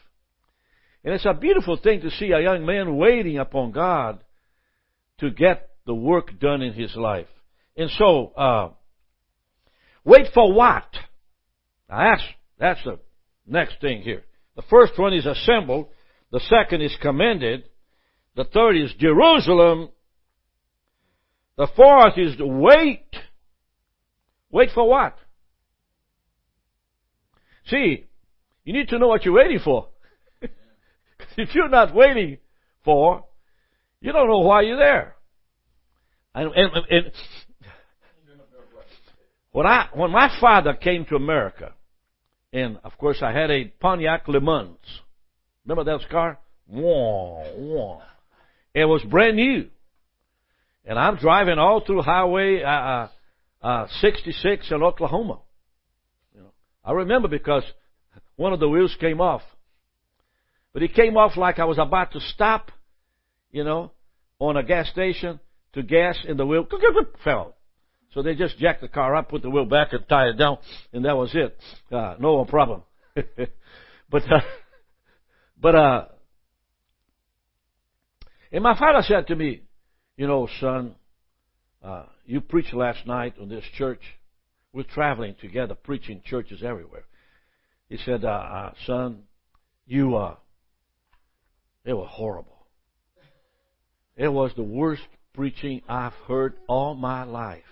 And 1.04 1.12
it's 1.12 1.26
a 1.26 1.34
beautiful 1.34 1.76
thing 1.76 2.00
to 2.00 2.10
see 2.10 2.30
a 2.30 2.40
young 2.40 2.64
man 2.64 2.96
waiting 2.96 3.38
upon 3.38 3.72
God 3.72 4.20
to 5.18 5.30
get 5.30 5.68
the 5.86 5.94
work 5.94 6.38
done 6.40 6.62
in 6.62 6.72
his 6.72 6.96
life. 6.96 7.26
And 7.76 7.90
so, 7.90 8.32
uh, 8.36 8.70
wait 10.04 10.28
for 10.32 10.52
what? 10.52 10.86
Now 11.90 12.10
that's, 12.10 12.22
that's 12.58 12.84
the 12.84 12.98
next 13.46 13.80
thing 13.80 14.00
here. 14.00 14.24
The 14.56 14.62
first 14.62 14.98
one 14.98 15.12
is 15.12 15.26
assembled. 15.26 15.88
The 16.32 16.40
second 16.40 16.80
is 16.80 16.96
commended. 17.02 17.64
The 18.34 18.44
third 18.44 18.76
is 18.76 18.92
Jerusalem. 18.98 19.90
The 21.56 21.68
fourth 21.76 22.14
is 22.16 22.34
wait. 22.38 23.06
Wait 24.50 24.70
for 24.74 24.88
what? 24.88 25.16
See, 27.66 28.06
you 28.64 28.72
need 28.72 28.88
to 28.88 28.98
know 28.98 29.08
what 29.08 29.24
you're 29.24 29.34
waiting 29.34 29.60
for. 29.62 29.88
if 31.36 31.54
you're 31.54 31.68
not 31.68 31.94
waiting 31.94 32.38
for, 32.84 33.24
you 34.00 34.12
don't 34.12 34.28
know 34.28 34.40
why 34.40 34.62
you're 34.62 34.78
there. 34.78 35.14
And, 36.34 36.52
and, 36.54 36.70
and 36.90 37.12
when 39.52 39.66
I, 39.66 39.88
when 39.94 40.10
my 40.10 40.36
father 40.40 40.74
came 40.74 41.04
to 41.06 41.16
America, 41.16 41.74
and 42.52 42.78
of 42.84 42.98
course 42.98 43.18
I 43.22 43.32
had 43.32 43.50
a 43.50 43.64
Pontiac 43.66 44.26
Le 44.28 44.40
Mans. 44.40 44.78
Remember 45.64 45.84
that 45.84 46.08
car? 46.10 46.38
Wah, 46.66 47.44
wah. 47.56 48.02
It 48.74 48.84
was 48.84 49.02
brand 49.02 49.36
new. 49.36 49.68
And 50.84 50.98
I'm 50.98 51.16
driving 51.16 51.58
all 51.58 51.82
through 51.84 52.02
Highway 52.02 52.62
uh, 52.62 52.68
uh, 52.68 53.08
uh, 53.62 53.86
66 54.00 54.70
in 54.70 54.82
Oklahoma. 54.82 55.38
You 56.34 56.42
know, 56.42 56.52
I 56.84 56.92
remember 56.92 57.28
because 57.28 57.62
one 58.36 58.52
of 58.52 58.60
the 58.60 58.68
wheels 58.68 58.94
came 59.00 59.20
off. 59.20 59.42
But 60.74 60.82
it 60.82 60.92
came 60.92 61.16
off 61.16 61.36
like 61.36 61.58
I 61.60 61.64
was 61.64 61.78
about 61.78 62.12
to 62.12 62.20
stop, 62.20 62.72
you 63.52 63.64
know, 63.64 63.92
on 64.40 64.56
a 64.56 64.62
gas 64.64 64.88
station 64.90 65.40
to 65.72 65.82
gas, 65.82 66.18
in 66.28 66.36
the 66.36 66.44
wheel 66.44 66.66
fell. 67.22 67.54
So 68.12 68.22
they 68.22 68.34
just 68.34 68.58
jacked 68.58 68.80
the 68.80 68.88
car 68.88 69.14
up, 69.16 69.30
put 69.30 69.42
the 69.42 69.50
wheel 69.50 69.64
back, 69.64 69.92
and 69.92 70.06
tied 70.08 70.28
it 70.28 70.38
down, 70.38 70.58
and 70.92 71.04
that 71.04 71.16
was 71.16 71.30
it. 71.34 71.56
Uh, 71.90 72.16
no 72.18 72.44
problem. 72.44 72.82
but, 74.10 74.22
uh, 74.22 74.40
but, 75.60 75.74
uh, 75.74 76.04
and 78.52 78.62
my 78.62 78.78
father 78.78 79.02
said 79.02 79.28
to 79.28 79.36
me, 79.36 79.62
you 80.16 80.26
know, 80.26 80.48
son, 80.60 80.94
uh, 81.82 82.04
you 82.24 82.40
preached 82.40 82.74
last 82.74 83.06
night 83.06 83.34
on 83.40 83.48
this 83.48 83.64
church. 83.76 84.00
We're 84.72 84.84
traveling 84.84 85.36
together, 85.40 85.74
preaching 85.74 86.22
churches 86.24 86.62
everywhere. 86.64 87.04
He 87.88 87.96
said, 88.04 88.24
uh, 88.24 88.28
uh, 88.28 88.72
son, 88.86 89.24
you, 89.86 90.16
uh, 90.16 90.36
it 91.84 91.92
was 91.92 92.08
horrible. 92.10 92.66
It 94.16 94.28
was 94.28 94.52
the 94.56 94.62
worst 94.62 95.02
preaching 95.34 95.82
I've 95.88 96.12
heard 96.28 96.54
all 96.68 96.94
my 96.94 97.24
life. 97.24 97.62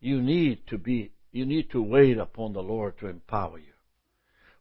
You 0.00 0.20
need 0.20 0.66
to 0.68 0.78
be, 0.78 1.12
you 1.32 1.46
need 1.46 1.70
to 1.70 1.82
wait 1.82 2.18
upon 2.18 2.52
the 2.52 2.62
Lord 2.62 2.98
to 2.98 3.08
empower 3.08 3.58
you. 3.58 3.72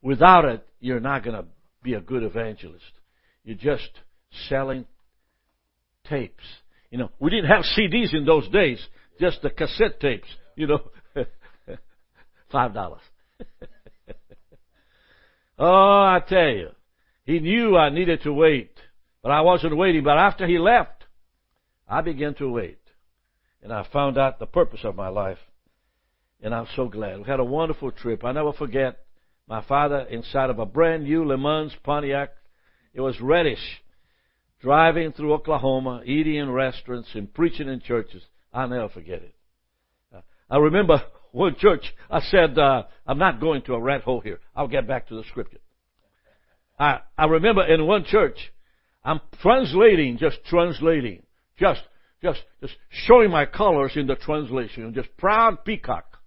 Without 0.01 0.45
it, 0.45 0.65
you're 0.79 0.99
not 0.99 1.23
going 1.23 1.35
to 1.35 1.45
be 1.81 1.93
a 1.93 2.01
good 2.01 2.23
evangelist. 2.23 2.83
You're 3.43 3.57
just 3.57 3.89
selling 4.47 4.85
tapes. 6.07 6.43
You 6.89 6.97
know, 6.97 7.09
we 7.19 7.29
didn't 7.29 7.49
have 7.49 7.63
CDs 7.77 8.13
in 8.13 8.25
those 8.25 8.47
days, 8.49 8.85
just 9.19 9.41
the 9.41 9.49
cassette 9.49 9.99
tapes, 9.99 10.27
you 10.55 10.67
know. 10.67 10.79
Five 12.51 12.73
dollars. 12.73 13.01
oh, 15.59 15.65
I 15.65 16.21
tell 16.27 16.49
you. 16.49 16.69
He 17.25 17.39
knew 17.39 17.77
I 17.77 17.89
needed 17.89 18.23
to 18.23 18.33
wait, 18.33 18.71
but 19.21 19.31
I 19.31 19.41
wasn't 19.41 19.77
waiting. 19.77 20.03
But 20.03 20.17
after 20.17 20.45
he 20.45 20.57
left, 20.59 21.05
I 21.87 22.01
began 22.01 22.33
to 22.35 22.49
wait. 22.49 22.79
And 23.61 23.71
I 23.71 23.87
found 23.93 24.17
out 24.17 24.39
the 24.39 24.45
purpose 24.45 24.81
of 24.83 24.95
my 24.95 25.07
life. 25.07 25.37
And 26.41 26.53
I'm 26.53 26.67
so 26.75 26.89
glad. 26.89 27.19
We 27.19 27.23
had 27.23 27.39
a 27.39 27.45
wonderful 27.45 27.91
trip. 27.91 28.25
I 28.25 28.33
never 28.33 28.51
forget 28.51 29.05
my 29.47 29.61
father 29.63 29.99
inside 29.99 30.49
of 30.49 30.59
a 30.59 30.65
brand 30.65 31.05
new 31.05 31.23
Le 31.23 31.37
Mans 31.37 31.73
Pontiac. 31.83 32.31
It 32.93 32.99
was 32.99 33.21
reddish. 33.21 33.81
Driving 34.59 35.13
through 35.13 35.33
Oklahoma, 35.33 36.01
eating 36.05 36.35
in 36.35 36.51
restaurants 36.51 37.09
and 37.13 37.33
preaching 37.33 37.69
in 37.69 37.79
churches. 37.81 38.23
I'll 38.53 38.67
never 38.67 38.89
forget 38.89 39.21
it. 39.21 39.35
I 40.49 40.57
remember 40.57 41.01
one 41.31 41.55
church, 41.57 41.83
I 42.11 42.21
said, 42.21 42.59
uh, 42.59 42.83
I'm 43.07 43.17
not 43.17 43.41
going 43.41 43.63
to 43.63 43.73
a 43.73 43.81
rat 43.81 44.03
hole 44.03 44.21
here. 44.21 44.39
I'll 44.55 44.67
get 44.67 44.87
back 44.87 45.07
to 45.07 45.15
the 45.15 45.23
scripture. 45.29 45.57
I, 46.79 46.99
I 47.17 47.25
remember 47.25 47.65
in 47.65 47.85
one 47.85 48.05
church, 48.05 48.37
I'm 49.03 49.19
translating, 49.41 50.17
just 50.17 50.37
translating, 50.45 51.23
just, 51.59 51.81
just, 52.21 52.41
just 52.61 52.73
showing 52.89 53.29
my 53.29 53.45
colors 53.45 53.93
in 53.95 54.07
the 54.07 54.15
translation, 54.15 54.93
just 54.93 55.15
proud 55.17 55.65
peacock. 55.65 56.17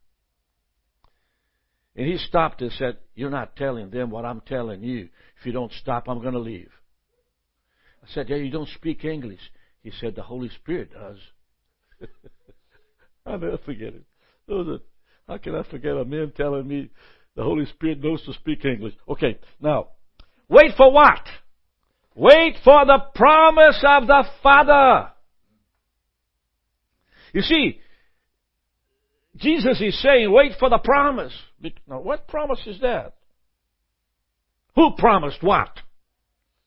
And 1.96 2.06
he 2.06 2.18
stopped 2.18 2.60
and 2.60 2.70
said, 2.72 2.98
You're 3.14 3.30
not 3.30 3.56
telling 3.56 3.90
them 3.90 4.10
what 4.10 4.26
I'm 4.26 4.42
telling 4.42 4.82
you. 4.82 5.08
If 5.40 5.46
you 5.46 5.52
don't 5.52 5.72
stop, 5.72 6.08
I'm 6.08 6.20
going 6.20 6.34
to 6.34 6.40
leave. 6.40 6.70
I 8.02 8.12
said, 8.12 8.28
Yeah, 8.28 8.36
you 8.36 8.50
don't 8.50 8.68
speak 8.68 9.04
English. 9.04 9.40
He 9.82 9.90
said, 9.98 10.14
The 10.14 10.22
Holy 10.22 10.50
Spirit 10.50 10.90
does. 10.92 11.18
I'll 13.26 13.38
never 13.38 13.58
forget 13.58 13.94
it. 13.94 14.82
How 15.26 15.38
can 15.38 15.54
I 15.54 15.62
forget 15.64 15.96
a 15.96 16.04
man 16.04 16.32
telling 16.36 16.68
me 16.68 16.90
the 17.34 17.42
Holy 17.42 17.64
Spirit 17.66 18.04
knows 18.04 18.22
to 18.26 18.34
speak 18.34 18.64
English? 18.64 18.94
Okay, 19.08 19.38
now, 19.60 19.88
wait 20.48 20.72
for 20.76 20.92
what? 20.92 21.20
Wait 22.14 22.56
for 22.64 22.86
the 22.86 22.98
promise 23.14 23.82
of 23.86 24.06
the 24.06 24.24
Father. 24.42 25.10
You 27.32 27.42
see, 27.42 27.78
Jesus 29.36 29.80
is 29.80 30.00
saying, 30.00 30.32
wait 30.32 30.52
for 30.58 30.70
the 30.70 30.78
promise. 30.78 31.32
Now, 31.86 32.00
what 32.00 32.26
promise 32.26 32.60
is 32.66 32.80
that? 32.80 33.14
Who 34.74 34.92
promised 34.96 35.42
what? 35.42 35.70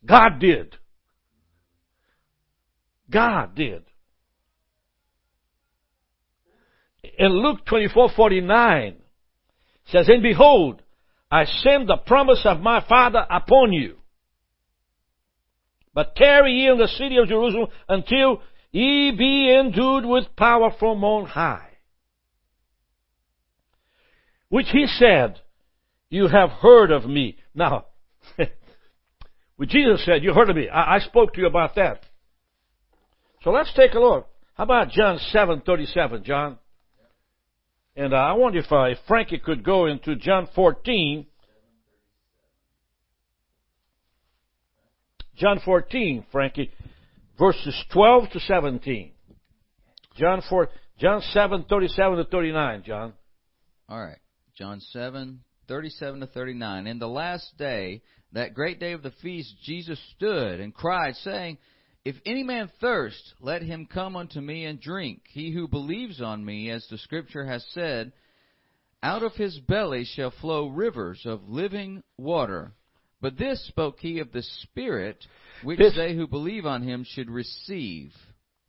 God 0.06 0.40
did. 0.40 0.76
God 3.10 3.56
did. 3.56 3.84
In 7.18 7.32
Luke 7.32 7.66
24:49 7.66 8.96
says, 9.86 10.10
And 10.10 10.22
behold, 10.22 10.82
I 11.32 11.46
send 11.46 11.88
the 11.88 11.98
promise 11.98 12.42
of 12.46 12.60
my 12.60 12.84
Father 12.88 13.26
upon 13.30 13.72
you. 13.74 13.98
But 15.94 16.16
tarry 16.16 16.54
ye 16.54 16.70
in 16.70 16.78
the 16.78 16.88
city 16.88 17.18
of 17.18 17.28
Jerusalem 17.28 17.68
until 17.88 18.42
ye 18.72 19.12
be 19.12 19.54
endued 19.54 20.06
with 20.06 20.36
power 20.36 20.72
from 20.80 21.04
on 21.04 21.26
high. 21.28 21.70
Which 24.50 24.68
he 24.72 24.88
said, 24.88 25.40
You 26.10 26.28
have 26.28 26.50
heard 26.50 26.92
of 26.92 27.06
me. 27.06 27.38
Now, 27.54 27.86
what 29.56 29.70
Jesus 29.70 30.04
said, 30.06 30.24
You 30.24 30.34
heard 30.34 30.50
of 30.50 30.56
me. 30.56 30.68
I, 30.68 30.96
I 30.96 31.00
spoke 31.00 31.34
to 31.34 31.42
you 31.42 31.48
about 31.48 31.76
that. 31.76 32.04
So 33.44 33.52
let's 33.52 33.74
take 33.74 33.94
a 33.94 34.00
look. 34.00 34.28
How 34.56 34.64
about 34.64 34.90
John 34.90 35.20
7:37, 35.34 36.24
John? 36.24 36.58
And 38.00 38.16
I 38.16 38.32
wonder 38.32 38.60
if, 38.60 38.72
uh, 38.72 38.84
if 38.84 38.98
Frankie 39.10 39.40
could 39.40 39.62
go 39.62 39.86
into 39.86 40.16
John 40.16 40.48
14. 40.56 41.26
John 45.36 45.60
14, 45.66 46.26
Frankie, 46.32 46.72
verses 47.38 47.76
12 47.92 48.30
to 48.30 48.40
17. 48.40 49.12
John 50.16 50.42
4, 50.50 50.70
John 51.02 51.22
7, 51.34 51.66
37 51.70 52.18
to 52.20 52.24
39, 52.24 52.84
John. 52.86 53.14
All 53.90 54.00
right. 54.00 54.20
John 54.58 54.80
7, 54.80 55.42
37 55.68 56.22
to 56.22 56.28
39. 56.28 56.88
In 56.88 57.00
the 57.00 57.08
last 57.10 57.58
day, 57.58 58.02
that 58.32 58.54
great 58.54 58.80
day 58.80 58.94
of 58.94 59.04
the 59.04 59.12
feast, 59.22 59.54
Jesus 59.66 60.00
stood 60.16 60.62
and 60.62 60.74
cried, 60.74 61.18
saying, 61.18 61.58
If 62.06 62.16
any 62.26 62.44
man 62.44 62.70
thirst, 62.80 63.34
let 63.42 63.62
him 63.62 63.86
come 63.86 64.16
unto 64.16 64.40
me 64.40 64.66
and 64.66 64.80
drink. 64.80 65.22
He 65.30 65.52
who 65.52 65.68
believes 65.68 66.22
on 66.22 66.44
me, 66.44 66.70
as 66.70 66.88
the 66.88 66.98
Scripture 66.98 67.46
has 67.46 67.66
said, 67.72 68.14
out 69.04 69.24
of 69.24 69.36
his 69.36 69.58
belly 69.60 70.06
shall 70.06 70.32
flow 70.32 70.68
rivers 70.68 71.26
of 71.26 71.50
living 71.50 72.04
water. 72.18 72.74
But 73.22 73.38
this 73.38 73.66
spoke 73.68 74.00
he 74.00 74.20
of 74.20 74.32
the 74.32 74.44
Spirit, 74.44 75.28
which 75.62 75.78
This- 75.78 75.96
they 75.96 76.16
who 76.16 76.26
believe 76.26 76.66
on 76.66 76.84
him 76.84 77.04
should 77.04 77.30
receive. 77.30 78.16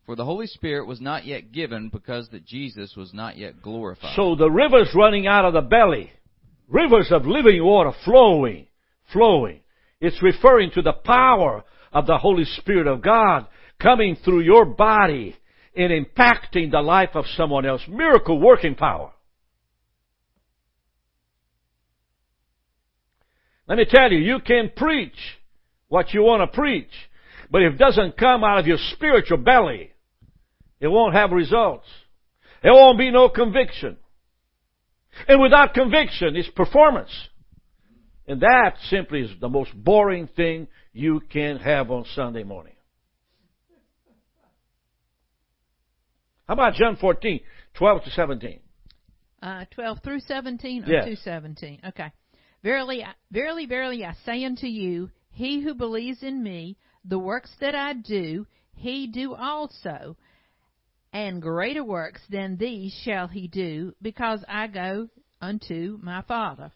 For 0.06 0.16
the 0.16 0.24
Holy 0.24 0.48
Spirit 0.48 0.88
was 0.88 1.00
not 1.00 1.24
yet 1.24 1.52
given, 1.52 1.88
because 1.88 2.28
that 2.30 2.44
Jesus 2.44 2.96
was 2.96 3.14
not 3.14 3.36
yet 3.36 3.62
glorified. 3.62 4.16
So 4.16 4.34
the 4.34 4.50
rivers 4.50 4.92
running 4.92 5.28
out 5.28 5.44
of 5.44 5.52
the 5.52 5.60
belly, 5.60 6.10
rivers 6.68 7.12
of 7.12 7.26
living 7.26 7.62
water 7.62 7.92
flowing, 8.04 8.66
flowing. 9.12 9.60
It's 10.00 10.20
referring 10.20 10.72
to 10.72 10.82
the 10.82 10.94
power 10.94 11.64
of 11.92 12.06
the 12.06 12.18
Holy 12.18 12.44
Spirit 12.44 12.86
of 12.86 13.02
God 13.02 13.46
coming 13.80 14.16
through 14.16 14.40
your 14.40 14.64
body 14.64 15.36
and 15.74 15.92
impacting 15.92 16.70
the 16.70 16.80
life 16.80 17.10
of 17.14 17.24
someone 17.36 17.66
else. 17.66 17.82
Miracle 17.88 18.40
working 18.40 18.74
power. 18.74 19.12
Let 23.68 23.78
me 23.78 23.86
tell 23.88 24.10
you, 24.10 24.18
you 24.18 24.40
can 24.44 24.72
preach 24.76 25.14
what 25.88 26.12
you 26.12 26.22
want 26.22 26.42
to 26.42 26.56
preach, 26.56 26.90
but 27.50 27.62
if 27.62 27.74
it 27.74 27.78
doesn't 27.78 28.16
come 28.16 28.42
out 28.42 28.58
of 28.58 28.66
your 28.66 28.78
spiritual 28.94 29.38
belly, 29.38 29.92
it 30.80 30.88
won't 30.88 31.14
have 31.14 31.30
results. 31.30 31.86
There 32.62 32.72
won't 32.72 32.98
be 32.98 33.10
no 33.10 33.28
conviction. 33.28 33.96
And 35.28 35.40
without 35.40 35.74
conviction, 35.74 36.36
it's 36.36 36.48
performance. 36.50 37.10
And 38.30 38.42
that 38.42 38.76
simply 38.90 39.22
is 39.22 39.30
the 39.40 39.48
most 39.48 39.74
boring 39.74 40.28
thing 40.28 40.68
you 40.92 41.18
can 41.18 41.56
have 41.56 41.90
on 41.90 42.04
Sunday 42.14 42.44
morning. 42.44 42.74
How 46.46 46.54
about 46.54 46.74
John 46.74 46.94
14, 46.94 47.40
12 47.74 48.04
to 48.04 48.10
17? 48.10 48.60
Uh, 49.42 49.64
12 49.72 49.98
through 50.04 50.20
17 50.20 50.84
or 50.84 50.92
Yes. 50.92 51.06
to 51.06 51.16
17? 51.16 51.80
Okay. 51.88 52.12
Verily, 52.62 53.04
verily, 53.32 53.66
verily, 53.66 54.04
I 54.04 54.12
say 54.24 54.44
unto 54.44 54.68
you, 54.68 55.10
he 55.32 55.60
who 55.60 55.74
believes 55.74 56.22
in 56.22 56.40
me, 56.40 56.76
the 57.04 57.18
works 57.18 57.52
that 57.58 57.74
I 57.74 57.94
do, 57.94 58.46
he 58.76 59.08
do 59.08 59.34
also. 59.34 60.16
And 61.12 61.42
greater 61.42 61.82
works 61.82 62.20
than 62.30 62.58
these 62.58 62.92
shall 63.02 63.26
he 63.26 63.48
do, 63.48 63.92
because 64.00 64.44
I 64.46 64.68
go 64.68 65.08
unto 65.40 65.98
my 66.00 66.22
Father. 66.22 66.70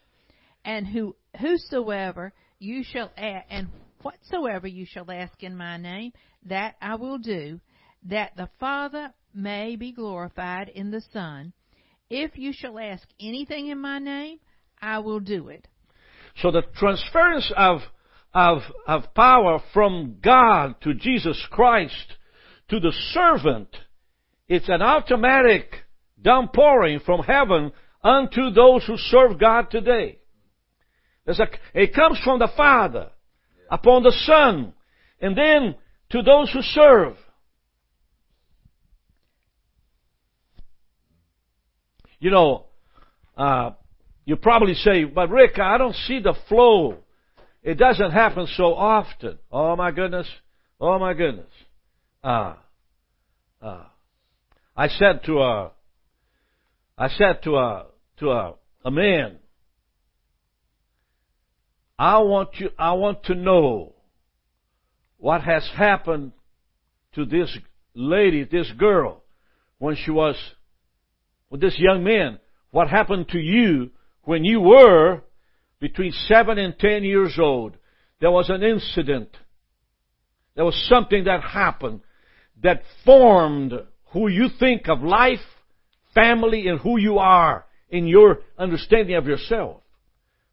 And 0.65 0.87
who, 0.87 1.15
whosoever 1.39 2.33
you 2.59 2.83
shall 2.83 3.11
ask, 3.15 3.45
and 3.49 3.67
whatsoever 4.01 4.67
you 4.67 4.85
shall 4.85 5.09
ask 5.11 5.43
in 5.43 5.55
my 5.55 5.77
name, 5.77 6.11
that 6.47 6.75
I 6.81 6.95
will 6.95 7.19
do, 7.19 7.61
that 8.09 8.35
the 8.35 8.49
Father 8.59 9.13
may 9.33 9.75
be 9.75 9.91
glorified 9.91 10.69
in 10.69 10.89
the 10.89 11.01
Son. 11.13 11.53
If 12.09 12.37
you 12.37 12.51
shall 12.51 12.79
ask 12.79 13.07
anything 13.19 13.67
in 13.67 13.79
my 13.79 13.99
name, 13.99 14.39
I 14.81 14.99
will 14.99 15.19
do 15.19 15.49
it. 15.49 15.67
So 16.41 16.51
the 16.51 16.63
transference 16.77 17.51
of, 17.55 17.81
of, 18.33 18.59
of 18.87 19.13
power 19.13 19.59
from 19.73 20.17
God 20.23 20.81
to 20.81 20.93
Jesus 20.93 21.41
Christ 21.51 22.13
to 22.69 22.79
the 22.79 22.93
servant, 23.11 23.75
it's 24.47 24.69
an 24.69 24.81
automatic 24.81 25.71
downpouring 26.21 27.01
from 27.05 27.21
heaven 27.21 27.71
unto 28.03 28.49
those 28.51 28.83
who 28.85 28.97
serve 28.97 29.39
God 29.39 29.69
today. 29.69 30.19
A, 31.27 31.33
it 31.73 31.93
comes 31.93 32.19
from 32.23 32.39
the 32.39 32.49
Father 32.55 33.09
upon 33.69 34.03
the 34.03 34.13
Son, 34.25 34.73
and 35.19 35.37
then 35.37 35.75
to 36.11 36.21
those 36.21 36.51
who 36.51 36.61
serve. 36.61 37.15
You 42.19 42.31
know, 42.31 42.65
uh, 43.37 43.71
you 44.25 44.35
probably 44.35 44.73
say, 44.73 45.03
but 45.03 45.29
Rick, 45.29 45.59
I 45.59 45.77
don't 45.77 45.95
see 45.95 46.19
the 46.19 46.33
flow. 46.47 46.97
It 47.61 47.75
doesn't 47.75 48.11
happen 48.11 48.47
so 48.55 48.73
often. 48.75 49.39
Oh 49.51 49.75
my 49.75 49.91
goodness. 49.91 50.27
Oh 50.79 50.99
my 50.99 51.13
goodness. 51.13 51.51
Ah. 52.23 52.57
ah. 53.61 53.91
I 54.75 54.87
said 54.87 55.21
to 55.25 55.39
a, 55.39 55.71
I 56.97 57.09
said 57.09 57.43
to 57.43 57.55
a, 57.55 57.85
to 58.19 58.29
a, 58.31 58.53
a 58.83 58.91
man, 58.91 59.37
I 61.97 62.19
want 62.19 62.49
you, 62.55 62.69
I 62.77 62.93
want 62.93 63.23
to 63.25 63.35
know 63.35 63.93
what 65.17 65.41
has 65.41 65.67
happened 65.75 66.33
to 67.13 67.25
this 67.25 67.57
lady, 67.93 68.43
this 68.43 68.71
girl, 68.77 69.23
when 69.77 69.95
she 69.95 70.11
was 70.11 70.35
with 71.49 71.61
this 71.61 71.77
young 71.79 72.03
man. 72.03 72.39
What 72.71 72.89
happened 72.89 73.29
to 73.29 73.39
you 73.39 73.91
when 74.23 74.43
you 74.43 74.59
were 74.59 75.21
between 75.79 76.11
seven 76.11 76.57
and 76.57 76.77
ten 76.77 77.03
years 77.03 77.37
old? 77.39 77.77
There 78.19 78.31
was 78.31 78.49
an 78.49 78.63
incident. 78.63 79.29
There 80.55 80.65
was 80.65 80.87
something 80.89 81.25
that 81.25 81.41
happened 81.41 82.01
that 82.61 82.81
formed 83.05 83.73
who 84.11 84.27
you 84.27 84.47
think 84.59 84.87
of 84.89 85.01
life, 85.01 85.39
family, 86.13 86.67
and 86.67 86.79
who 86.79 86.97
you 86.97 87.19
are 87.19 87.65
in 87.89 88.07
your 88.07 88.39
understanding 88.57 89.15
of 89.15 89.27
yourself. 89.27 89.81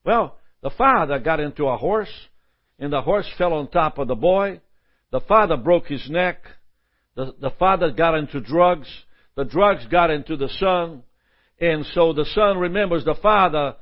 Well, 0.05 0.39
the 0.63 0.71
father 0.71 1.19
got 1.19 1.41
into 1.41 1.67
a 1.67 1.77
horse, 1.77 2.13
and 2.79 2.93
the 2.93 3.03
horse 3.03 3.29
fell 3.37 3.53
on 3.53 3.69
top 3.69 3.99
of 3.99 4.09
the 4.09 4.15
boy. 4.15 4.61
The 5.11 5.21
father 5.21 5.57
broke 5.57 5.87
his 5.87 6.09
neck. 6.09 6.39
The, 7.15 7.35
the 7.41 7.51
father 7.59 7.91
got 7.91 8.15
into 8.15 8.41
drugs. 8.41 8.89
The 9.37 9.45
drugs 9.45 9.87
got 9.91 10.11
into 10.11 10.37
the 10.37 10.49
son. 10.49 11.03
And 11.61 11.85
so 11.95 12.13
the 12.13 12.25
son 12.35 12.59
remembers 12.59 13.05
the 13.05 13.15
father 13.15 13.77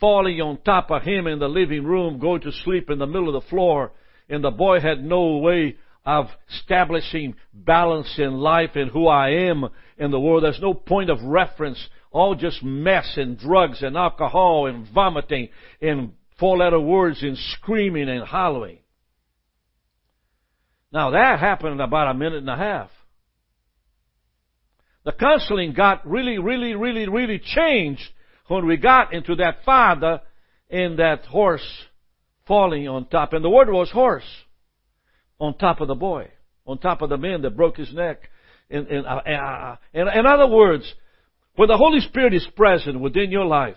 falling 0.00 0.40
on 0.40 0.58
top 0.58 0.90
of 0.90 1.02
him 1.02 1.26
in 1.26 1.38
the 1.38 1.48
living 1.48 1.84
room, 1.84 2.18
going 2.18 2.40
to 2.42 2.52
sleep 2.52 2.90
in 2.90 2.98
the 2.98 3.06
middle 3.06 3.34
of 3.34 3.42
the 3.42 3.48
floor, 3.48 3.92
and 4.28 4.44
the 4.44 4.50
boy 4.50 4.80
had 4.80 5.02
no 5.02 5.38
way 5.38 5.76
of 6.04 6.26
establishing 6.54 7.34
balance 7.52 8.14
in 8.18 8.34
life 8.34 8.70
and 8.74 8.90
who 8.90 9.08
I 9.08 9.30
am 9.30 9.68
in 9.96 10.10
the 10.10 10.20
world. 10.20 10.44
There's 10.44 10.60
no 10.60 10.72
point 10.72 11.10
of 11.10 11.22
reference 11.22 11.84
all 12.10 12.34
just 12.34 12.62
mess 12.62 13.14
and 13.16 13.38
drugs 13.38 13.82
and 13.82 13.96
alcohol 13.96 14.66
and 14.66 14.86
vomiting 14.92 15.48
and 15.80 16.12
four 16.38 16.56
letter 16.56 16.80
words 16.80 17.22
and 17.22 17.36
screaming 17.36 18.08
and 18.08 18.24
hollering. 18.24 18.78
Now 20.92 21.10
that 21.10 21.38
happened 21.38 21.74
in 21.74 21.80
about 21.80 22.10
a 22.10 22.14
minute 22.14 22.38
and 22.38 22.50
a 22.50 22.56
half. 22.56 22.90
The 25.04 25.12
counseling 25.12 25.72
got 25.72 26.06
really, 26.06 26.38
really, 26.38 26.74
really, 26.74 27.08
really 27.08 27.40
changed 27.42 28.02
when 28.48 28.66
we 28.66 28.76
got 28.76 29.14
into 29.14 29.36
that 29.36 29.64
father 29.64 30.20
and 30.70 30.98
that 30.98 31.24
horse 31.24 31.66
falling 32.46 32.88
on 32.88 33.06
top. 33.06 33.32
And 33.32 33.44
the 33.44 33.50
word 33.50 33.70
was 33.70 33.90
horse 33.90 34.28
on 35.38 35.56
top 35.56 35.80
of 35.80 35.88
the 35.88 35.94
boy, 35.94 36.28
on 36.66 36.78
top 36.78 37.02
of 37.02 37.10
the 37.10 37.16
man 37.16 37.42
that 37.42 37.56
broke 37.56 37.76
his 37.76 37.92
neck. 37.92 38.28
In, 38.70 38.86
in, 38.86 39.06
uh, 39.06 39.16
uh, 39.16 39.76
in, 39.94 40.08
in 40.08 40.26
other 40.26 40.46
words, 40.46 40.92
when 41.58 41.68
the 41.68 41.76
Holy 41.76 42.00
Spirit 42.00 42.34
is 42.34 42.46
present 42.56 43.00
within 43.00 43.30
your 43.30 43.44
life, 43.44 43.76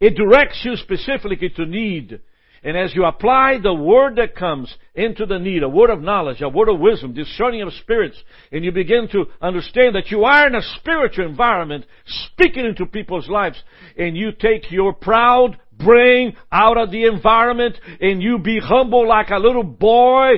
it 0.00 0.16
directs 0.16 0.60
you 0.64 0.76
specifically 0.76 1.36
to 1.56 1.64
need 1.64 2.20
and 2.66 2.76
as 2.76 2.92
you 2.96 3.04
apply 3.04 3.58
the 3.62 3.72
word 3.72 4.16
that 4.16 4.34
comes 4.34 4.74
into 4.92 5.24
the 5.24 5.38
need, 5.38 5.62
a 5.62 5.68
word 5.68 5.88
of 5.88 6.02
knowledge, 6.02 6.40
a 6.40 6.48
word 6.48 6.68
of 6.68 6.80
wisdom, 6.80 7.14
discerning 7.14 7.62
of 7.62 7.72
spirits, 7.74 8.20
and 8.50 8.64
you 8.64 8.72
begin 8.72 9.06
to 9.12 9.26
understand 9.40 9.94
that 9.94 10.10
you 10.10 10.24
are 10.24 10.48
in 10.48 10.54
a 10.56 10.62
spiritual 10.80 11.28
environment 11.28 11.84
speaking 12.32 12.64
into 12.64 12.84
people's 12.84 13.28
lives, 13.28 13.62
and 13.96 14.16
you 14.16 14.32
take 14.32 14.72
your 14.72 14.92
proud 14.94 15.56
brain 15.78 16.36
out 16.50 16.76
of 16.76 16.90
the 16.90 17.04
environment, 17.04 17.78
and 18.00 18.20
you 18.20 18.38
be 18.38 18.58
humble 18.58 19.06
like 19.06 19.30
a 19.30 19.38
little 19.38 19.62
boy 19.62 20.32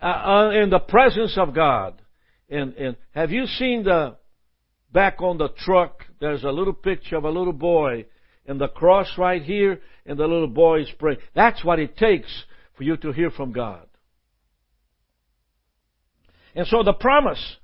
uh, 0.00 0.04
uh, 0.04 0.50
in 0.50 0.70
the 0.70 0.78
presence 0.78 1.36
of 1.36 1.52
God. 1.52 2.00
And, 2.48 2.74
and 2.74 2.96
have 3.12 3.32
you 3.32 3.46
seen 3.46 3.82
the 3.82 4.18
back 4.92 5.20
on 5.20 5.38
the 5.38 5.48
truck? 5.48 6.04
There's 6.20 6.44
a 6.44 6.50
little 6.50 6.72
picture 6.72 7.16
of 7.16 7.24
a 7.24 7.30
little 7.30 7.52
boy 7.52 8.06
and 8.46 8.60
the 8.60 8.68
cross 8.68 9.08
right 9.16 9.42
here, 9.42 9.80
and 10.04 10.18
the 10.18 10.26
little 10.26 10.48
boy 10.48 10.80
is 10.80 10.90
praying. 10.98 11.18
That's 11.34 11.64
what 11.64 11.78
it 11.78 11.96
takes 11.96 12.44
for 12.76 12.82
you 12.82 12.96
to 12.98 13.12
hear 13.12 13.30
from 13.30 13.52
God. 13.52 13.86
And 16.54 16.66
so 16.66 16.82
the 16.82 16.92
promise 16.92 17.56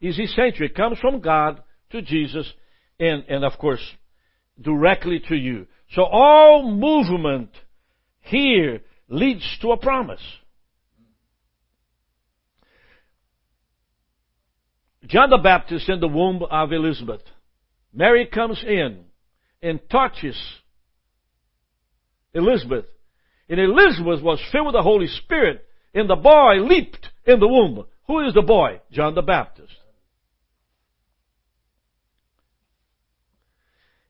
is 0.00 0.18
essential. 0.18 0.66
It 0.66 0.74
comes 0.74 0.98
from 0.98 1.20
God 1.20 1.62
to 1.90 2.02
Jesus, 2.02 2.52
and, 2.98 3.24
and 3.28 3.44
of 3.44 3.58
course, 3.58 3.80
directly 4.60 5.22
to 5.28 5.36
you. 5.36 5.66
So 5.92 6.02
all 6.02 6.70
movement 6.70 7.50
here 8.20 8.80
leads 9.08 9.58
to 9.62 9.70
a 9.70 9.76
promise. 9.76 10.22
John 15.06 15.30
the 15.30 15.38
Baptist 15.38 15.88
in 15.88 16.00
the 16.00 16.08
womb 16.08 16.42
of 16.42 16.72
Elizabeth. 16.72 17.22
Mary 17.92 18.26
comes 18.26 18.62
in 18.66 19.04
and 19.62 19.80
touches 19.90 20.36
Elizabeth. 22.32 22.86
And 23.48 23.60
Elizabeth 23.60 24.22
was 24.22 24.40
filled 24.50 24.66
with 24.66 24.74
the 24.74 24.82
Holy 24.82 25.06
Spirit, 25.06 25.64
and 25.94 26.08
the 26.08 26.16
boy 26.16 26.54
leaped 26.60 27.08
in 27.26 27.38
the 27.38 27.48
womb. 27.48 27.84
Who 28.06 28.26
is 28.26 28.34
the 28.34 28.42
boy? 28.42 28.80
John 28.90 29.14
the 29.14 29.22
Baptist. 29.22 29.72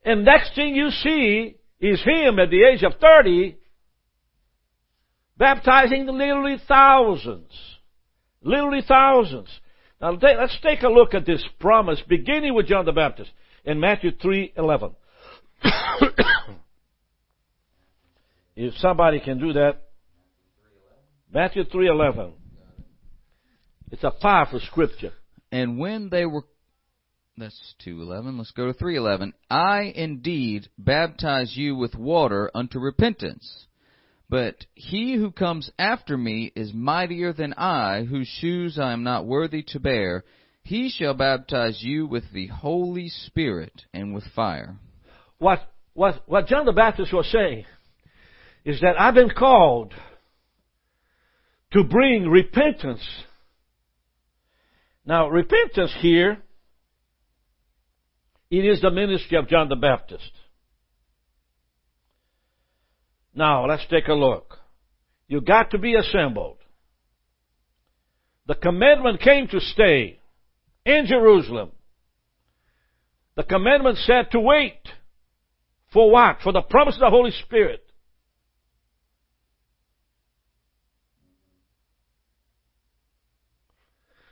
And 0.03 0.23
next 0.23 0.55
thing 0.55 0.75
you 0.75 0.91
see 0.91 1.55
is 1.79 2.01
him 2.03 2.39
at 2.39 2.49
the 2.49 2.63
age 2.63 2.83
of 2.83 2.93
30 3.01 3.57
baptizing 5.37 6.05
literally 6.05 6.57
thousands. 6.67 7.51
Literally 8.41 8.83
thousands. 8.87 9.49
Now 10.01 10.11
let's 10.11 10.57
take 10.61 10.83
a 10.83 10.89
look 10.89 11.13
at 11.13 11.25
this 11.25 11.43
promise 11.59 12.01
beginning 12.07 12.53
with 12.53 12.67
John 12.67 12.85
the 12.85 12.91
Baptist 12.91 13.31
in 13.63 13.79
Matthew 13.79 14.11
3:11. 14.11 14.93
if 18.55 18.73
somebody 18.75 19.19
can 19.19 19.39
do 19.39 19.53
that, 19.53 19.81
Matthew 21.33 21.63
3:11. 21.63 22.33
It's 23.91 24.03
a 24.03 24.11
powerful 24.11 24.59
scripture. 24.59 25.13
And 25.51 25.79
when 25.79 26.09
they 26.09 26.25
were 26.25 26.43
that's 27.37 27.75
2:11. 27.85 28.37
Let's 28.37 28.51
go 28.51 28.71
to 28.71 28.73
3:11. 28.73 29.33
I 29.49 29.93
indeed 29.95 30.69
baptize 30.77 31.55
you 31.57 31.75
with 31.75 31.95
water 31.95 32.49
unto 32.55 32.79
repentance. 32.79 33.67
But 34.29 34.65
he 34.73 35.15
who 35.15 35.31
comes 35.31 35.71
after 35.77 36.17
me 36.17 36.51
is 36.55 36.73
mightier 36.73 37.31
than 37.31 37.53
I, 37.53 38.03
whose 38.03 38.27
shoes 38.27 38.79
I 38.79 38.93
am 38.93 39.03
not 39.03 39.25
worthy 39.25 39.63
to 39.67 39.79
bear. 39.79 40.23
He 40.63 40.89
shall 40.89 41.13
baptize 41.13 41.83
you 41.83 42.07
with 42.07 42.23
the 42.33 42.47
Holy 42.47 43.09
Spirit 43.09 43.83
and 43.93 44.15
with 44.15 44.23
fire. 44.35 44.77
What 45.37 45.61
what, 45.95 46.23
what 46.27 46.47
John 46.47 46.65
the 46.65 46.73
Baptist 46.73 47.13
was 47.13 47.25
saying 47.31 47.65
is 48.65 48.81
that 48.81 48.99
I've 48.99 49.13
been 49.13 49.29
called 49.29 49.93
to 51.71 51.83
bring 51.85 52.27
repentance. 52.27 53.01
Now, 55.05 55.29
repentance 55.29 55.95
here, 56.01 56.43
it 58.51 58.65
is 58.65 58.81
the 58.81 58.91
ministry 58.91 59.37
of 59.37 59.47
John 59.47 59.69
the 59.69 59.77
Baptist. 59.77 60.29
Now, 63.35 63.67
let's 63.67 63.85
take 63.89 64.07
a 64.07 64.13
look. 64.13 64.57
You 65.27 65.41
got 65.41 65.71
to 65.71 65.77
be 65.77 65.95
assembled. 65.95 66.57
The 68.47 68.55
commandment 68.55 69.19
came 69.21 69.47
to 69.49 69.59
stay 69.59 70.19
in 70.85 71.05
Jerusalem. 71.07 71.71
The 73.35 73.43
commandment 73.43 73.97
said 73.97 74.31
to 74.31 74.39
wait. 74.39 74.79
For 75.91 76.09
what? 76.09 76.37
For 76.43 76.53
the 76.53 76.61
promise 76.61 76.95
of 76.95 77.01
the 77.01 77.09
Holy 77.09 77.31
Spirit. 77.31 77.81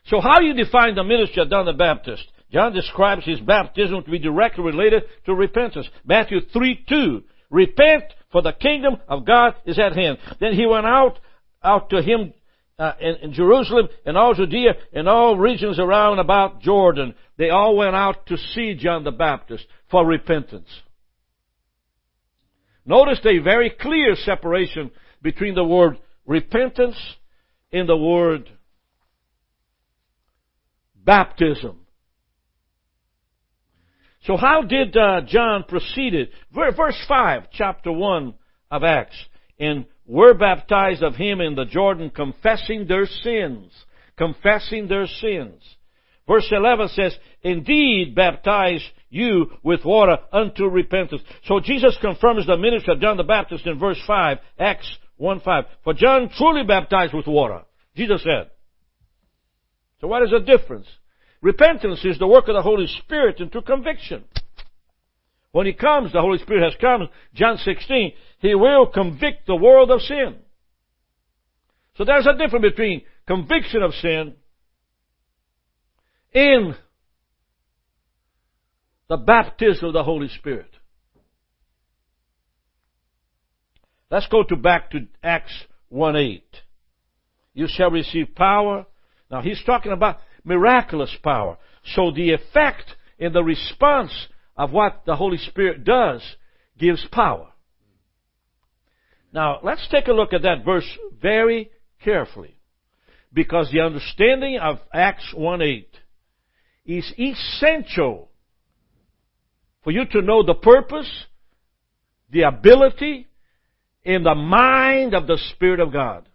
So 0.05 0.21
how 0.21 0.39
do 0.39 0.45
you 0.45 0.53
define 0.53 0.95
the 0.95 1.03
ministry 1.03 1.41
of 1.41 1.49
John 1.49 1.65
the 1.65 1.73
Baptist? 1.73 2.23
John 2.51 2.73
describes 2.73 3.25
his 3.25 3.39
baptism 3.39 4.03
to 4.03 4.11
be 4.11 4.19
directly 4.19 4.63
related 4.63 5.03
to 5.25 5.33
repentance. 5.33 5.87
Matthew 6.05 6.39
3 6.51 6.85
2. 6.87 7.23
Repent, 7.53 8.05
for 8.31 8.41
the 8.41 8.51
kingdom 8.51 8.97
of 9.07 9.27
God 9.27 9.53
is 9.63 9.77
at 9.77 9.95
hand. 9.95 10.17
Then 10.39 10.53
he 10.53 10.65
went 10.65 10.87
out, 10.87 11.19
out 11.63 11.91
to 11.91 12.01
him 12.01 12.33
uh, 12.79 12.93
in, 12.99 13.15
in 13.17 13.33
Jerusalem 13.33 13.89
and 14.07 14.17
all 14.17 14.33
Judea 14.33 14.73
and 14.91 15.07
all 15.07 15.37
regions 15.37 15.77
around 15.77 16.17
about 16.17 16.61
Jordan. 16.61 17.13
They 17.37 17.51
all 17.51 17.77
went 17.77 17.95
out 17.95 18.25
to 18.25 18.37
see 18.37 18.73
John 18.73 19.03
the 19.03 19.11
Baptist 19.11 19.67
for 19.91 20.03
repentance. 20.03 20.67
Notice 22.87 23.19
a 23.23 23.37
very 23.37 23.69
clear 23.69 24.15
separation 24.15 24.89
between 25.21 25.53
the 25.53 25.63
word 25.63 25.99
repentance 26.25 26.97
and 27.71 27.87
the 27.87 27.95
word 27.95 28.49
baptism. 30.95 31.82
So 34.23 34.37
how 34.37 34.61
did 34.61 34.95
uh, 34.95 35.21
John 35.27 35.65
proceed 35.67 36.13
it? 36.13 36.31
Verse 36.53 36.97
5, 37.07 37.43
chapter 37.51 37.91
1 37.91 38.33
of 38.71 38.83
Acts. 38.83 39.17
And 39.59 39.85
were 40.05 40.33
baptized 40.33 41.03
of 41.03 41.15
him 41.15 41.41
in 41.41 41.55
the 41.55 41.65
Jordan, 41.65 42.09
confessing 42.09 42.87
their 42.87 43.05
sins. 43.05 43.71
Confessing 44.17 44.87
their 44.87 45.07
sins. 45.07 45.61
Verse 46.27 46.47
11 46.51 46.87
says, 46.89 47.17
Indeed, 47.41 48.15
baptize 48.15 48.83
you 49.09 49.51
with 49.61 49.83
water 49.83 50.17
unto 50.31 50.65
repentance. 50.65 51.21
So 51.45 51.59
Jesus 51.59 51.97
confirms 51.99 52.47
the 52.47 52.57
ministry 52.57 52.93
of 52.93 53.01
John 53.01 53.17
the 53.17 53.23
Baptist 53.23 53.65
in 53.65 53.77
verse 53.77 54.01
5, 54.07 54.37
Acts 54.57 54.97
1 55.17 55.41
5. 55.41 55.63
For 55.83 55.93
John 55.93 56.29
truly 56.37 56.63
baptized 56.63 57.13
with 57.13 57.27
water, 57.27 57.63
Jesus 57.95 58.23
said. 58.23 58.49
So 59.99 60.07
what 60.07 60.23
is 60.23 60.31
the 60.31 60.39
difference? 60.39 60.87
Repentance 61.43 61.99
is 62.05 62.17
the 62.17 62.25
work 62.25 62.47
of 62.47 62.55
the 62.55 62.61
Holy 62.61 62.87
Spirit 62.87 63.41
into 63.41 63.61
conviction. 63.61 64.23
When 65.51 65.67
He 65.67 65.73
comes, 65.73 66.13
the 66.13 66.21
Holy 66.21 66.39
Spirit 66.39 66.63
has 66.63 66.79
come, 66.79 67.09
John 67.35 67.57
16, 67.57 68.13
He 68.39 68.55
will 68.55 68.87
convict 68.87 69.45
the 69.45 69.55
world 69.57 69.91
of 69.91 70.01
sin. 70.01 70.37
So 71.97 72.05
there's 72.05 72.25
a 72.25 72.37
difference 72.37 72.63
between 72.63 73.01
conviction 73.27 73.83
of 73.83 73.93
sin 73.95 74.35
in 76.31 76.75
the 79.09 79.17
baptism 79.17 79.87
of 79.87 79.93
the 79.93 80.03
Holy 80.03 80.29
Spirit. 80.29 80.71
Let's 84.09 84.27
go 84.27 84.43
to 84.43 84.55
back 84.55 84.91
to 84.91 85.07
Acts 85.21 85.65
1 85.89 86.15
8. 86.15 86.43
You 87.53 87.67
shall 87.67 87.91
receive 87.91 88.33
power. 88.33 88.85
Now 89.29 89.41
he's 89.41 89.61
talking 89.65 89.91
about 89.91 90.19
miraculous 90.43 91.15
power. 91.23 91.57
So 91.95 92.11
the 92.11 92.31
effect 92.31 92.85
in 93.17 93.33
the 93.33 93.43
response 93.43 94.11
of 94.55 94.71
what 94.71 95.03
the 95.05 95.15
Holy 95.15 95.37
Spirit 95.37 95.83
does 95.83 96.21
gives 96.77 97.05
power. 97.11 97.49
Now 99.33 99.59
let's 99.63 99.87
take 99.89 100.07
a 100.07 100.13
look 100.13 100.33
at 100.33 100.43
that 100.43 100.63
verse 100.63 100.87
very 101.21 101.71
carefully. 102.03 102.59
Because 103.33 103.71
the 103.71 103.81
understanding 103.81 104.59
of 104.59 104.77
Acts 104.93 105.33
1 105.35 105.61
8 105.61 105.87
is 106.85 107.13
essential 107.17 108.29
for 109.83 109.91
you 109.91 110.05
to 110.05 110.21
know 110.21 110.43
the 110.43 110.53
purpose, 110.53 111.09
the 112.29 112.43
ability, 112.43 113.27
and 114.05 114.25
the 114.25 114.35
mind 114.35 115.13
of 115.13 115.27
the 115.27 115.39
Spirit 115.53 115.79
of 115.79 115.91
God. 115.91 116.27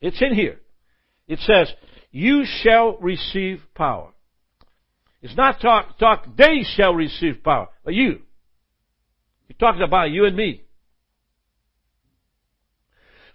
It's 0.00 0.20
in 0.22 0.34
here. 0.34 0.60
It 1.28 1.38
says, 1.40 1.72
you 2.10 2.44
shall 2.62 2.96
receive 2.98 3.60
power. 3.74 4.12
It's 5.22 5.36
not 5.36 5.60
talk, 5.60 5.98
talk, 5.98 6.26
they 6.36 6.62
shall 6.76 6.94
receive 6.94 7.42
power, 7.44 7.68
but 7.84 7.94
you. 7.94 8.20
He's 9.46 9.56
talking 9.58 9.82
about 9.82 10.10
you 10.10 10.24
and 10.24 10.36
me. 10.36 10.62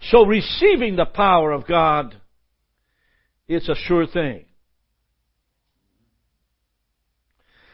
So 0.02 0.26
receiving 0.26 0.96
the 0.96 1.06
power 1.06 1.52
of 1.52 1.68
God, 1.68 2.16
it's 3.48 3.70
a 3.70 3.76
sure 3.76 4.08
thing. 4.08 4.46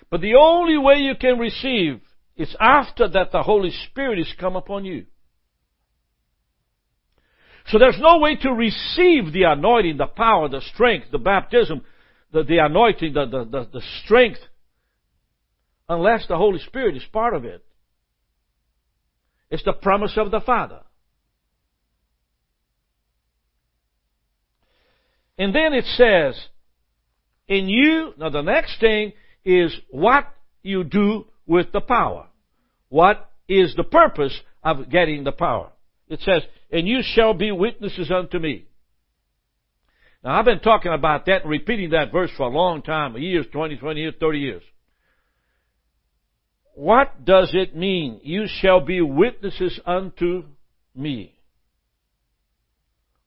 But 0.10 0.22
the 0.22 0.36
only 0.36 0.78
way 0.78 0.98
you 0.98 1.16
can 1.16 1.40
receive 1.40 2.02
is 2.36 2.54
after 2.60 3.08
that 3.08 3.32
the 3.32 3.44
Holy 3.44 3.72
Spirit 3.90 4.18
has 4.18 4.34
come 4.38 4.56
upon 4.56 4.84
you. 4.84 5.06
So 7.68 7.80
there's 7.80 8.00
no 8.00 8.20
way 8.20 8.36
to 8.38 8.50
receive 8.52 9.32
the 9.32 9.44
anointing, 9.44 9.98
the 9.98 10.08
power, 10.08 10.50
the 10.50 10.62
strength, 10.74 11.08
the 11.12 11.18
baptism, 11.18 11.82
the, 12.32 12.44
the 12.44 12.58
anointing, 12.58 13.14
the, 13.14 13.26
the, 13.26 13.46
the, 13.46 13.70
the 13.74 13.82
strength, 14.04 14.40
unless 15.88 16.28
the 16.28 16.38
Holy 16.38 16.60
Spirit 16.60 16.96
is 16.96 17.04
part 17.12 17.34
of 17.34 17.46
it. 17.46 17.64
It's 19.50 19.64
the 19.64 19.74
promise 19.74 20.14
of 20.18 20.32
the 20.32 20.42
Father. 20.42 20.82
And 25.38 25.54
then 25.54 25.74
it 25.74 25.86
says, 25.86 26.40
in 27.48 27.68
you, 27.68 28.14
now 28.18 28.30
the 28.30 28.42
next 28.42 28.80
thing 28.80 29.14
is 29.44 29.76
what 29.90 30.26
you 30.62 30.84
do 30.84 31.26
with 31.46 31.72
the 31.72 31.82
power. 31.82 32.28
What 32.90 33.30
is 33.48 33.74
the 33.76 33.84
purpose 33.84 34.40
of 34.64 34.90
getting 34.90 35.24
the 35.24 35.32
power? 35.32 35.72
It 36.12 36.20
says, 36.24 36.44
and 36.70 36.86
you 36.86 37.00
shall 37.02 37.34
be 37.34 37.54
witnesses 37.54 38.12
unto 38.12 38.38
me. 38.38 38.66
Now 40.22 40.38
I've 40.38 40.46
been 40.46 40.60
talking 40.60 40.92
about 40.92 41.26
that 41.28 41.44
and 41.44 41.50
repeating 41.50 41.92
that 41.92 42.12
verse 42.12 42.30
for 42.36 42.44
a 42.44 42.50
long 42.50 42.82
time, 42.82 43.18
years, 43.18 43.46
20, 43.54 43.78
20 43.78 44.00
years, 44.00 44.14
30 44.20 44.40
years. 44.40 44.64
What 46.74 47.24
does 47.24 47.52
it 47.54 47.78
mean? 47.78 48.20
You 48.24 48.46
shall 48.48 48.82
be 48.82 49.00
witnesses 49.00 49.80
unto 49.86 50.44
me. 50.94 51.34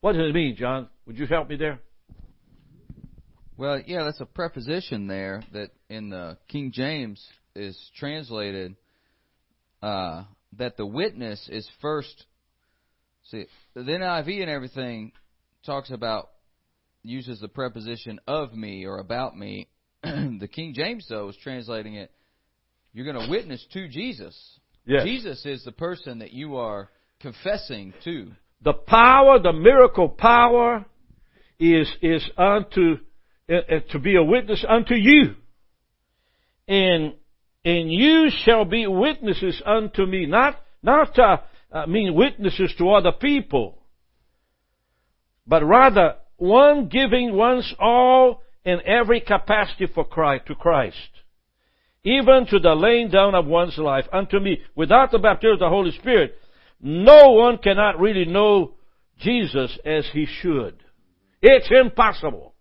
What 0.02 0.12
does 0.12 0.28
it 0.28 0.34
mean, 0.34 0.54
John? 0.54 0.88
Would 1.06 1.18
you 1.18 1.26
help 1.26 1.48
me 1.48 1.56
there? 1.56 1.80
Well, 3.56 3.80
yeah, 3.86 4.04
that's 4.04 4.20
a 4.20 4.26
preposition 4.26 5.06
there 5.06 5.42
that 5.54 5.70
in 5.88 6.10
the 6.10 6.36
King 6.48 6.70
James 6.70 7.26
is 7.56 7.78
translated 7.96 8.76
uh, 9.82 10.24
that 10.58 10.76
the 10.76 10.84
witness 10.84 11.48
is 11.50 11.66
first. 11.80 12.26
See, 13.30 13.46
the 13.74 13.80
NIV 13.80 14.42
and 14.42 14.50
everything 14.50 15.12
talks 15.64 15.90
about 15.90 16.30
uses 17.02 17.40
the 17.40 17.48
preposition 17.48 18.20
of 18.26 18.52
me 18.54 18.84
or 18.86 18.98
about 18.98 19.36
me. 19.36 19.68
the 20.02 20.48
King 20.50 20.74
James 20.74 21.06
though 21.08 21.28
is 21.28 21.36
translating 21.42 21.94
it. 21.94 22.10
You're 22.92 23.10
going 23.10 23.26
to 23.26 23.30
witness 23.30 23.64
to 23.72 23.88
Jesus. 23.88 24.36
Yes. 24.86 25.04
Jesus 25.04 25.44
is 25.46 25.64
the 25.64 25.72
person 25.72 26.18
that 26.18 26.32
you 26.32 26.56
are 26.56 26.90
confessing 27.20 27.94
to. 28.04 28.30
The 28.62 28.74
power, 28.74 29.38
the 29.38 29.52
miracle 29.52 30.08
power, 30.08 30.84
is 31.58 31.90
is 32.02 32.28
unto 32.36 32.96
uh, 33.46 33.56
uh, 33.56 33.80
to 33.90 33.98
be 33.98 34.16
a 34.16 34.22
witness 34.22 34.64
unto 34.66 34.94
you. 34.94 35.34
And, 36.66 37.14
and 37.62 37.92
you 37.92 38.30
shall 38.44 38.64
be 38.64 38.86
witnesses 38.86 39.60
unto 39.66 40.06
me. 40.06 40.24
Not, 40.24 40.56
not, 40.82 41.18
uh, 41.18 41.38
uh, 41.74 41.86
mean 41.86 42.14
witnesses 42.14 42.72
to 42.78 42.90
other 42.90 43.12
people, 43.12 43.78
but 45.46 45.64
rather 45.64 46.14
one 46.36 46.88
giving 46.88 47.36
one's 47.36 47.74
all 47.78 48.42
in 48.64 48.80
every 48.86 49.20
capacity 49.20 49.86
for 49.92 50.04
Christ, 50.04 50.46
to 50.46 50.54
Christ. 50.54 50.96
Even 52.04 52.46
to 52.46 52.58
the 52.58 52.74
laying 52.74 53.08
down 53.08 53.34
of 53.34 53.46
one's 53.46 53.76
life 53.76 54.04
unto 54.12 54.38
me. 54.38 54.60
Without 54.74 55.10
the 55.10 55.18
baptism 55.18 55.54
of 55.54 55.58
the 55.58 55.68
Holy 55.68 55.90
Spirit, 55.92 56.34
no 56.80 57.30
one 57.32 57.58
cannot 57.58 57.98
really 57.98 58.24
know 58.24 58.74
Jesus 59.18 59.78
as 59.84 60.06
he 60.12 60.26
should. 60.26 60.82
It's 61.40 61.68
impossible. 61.70 62.54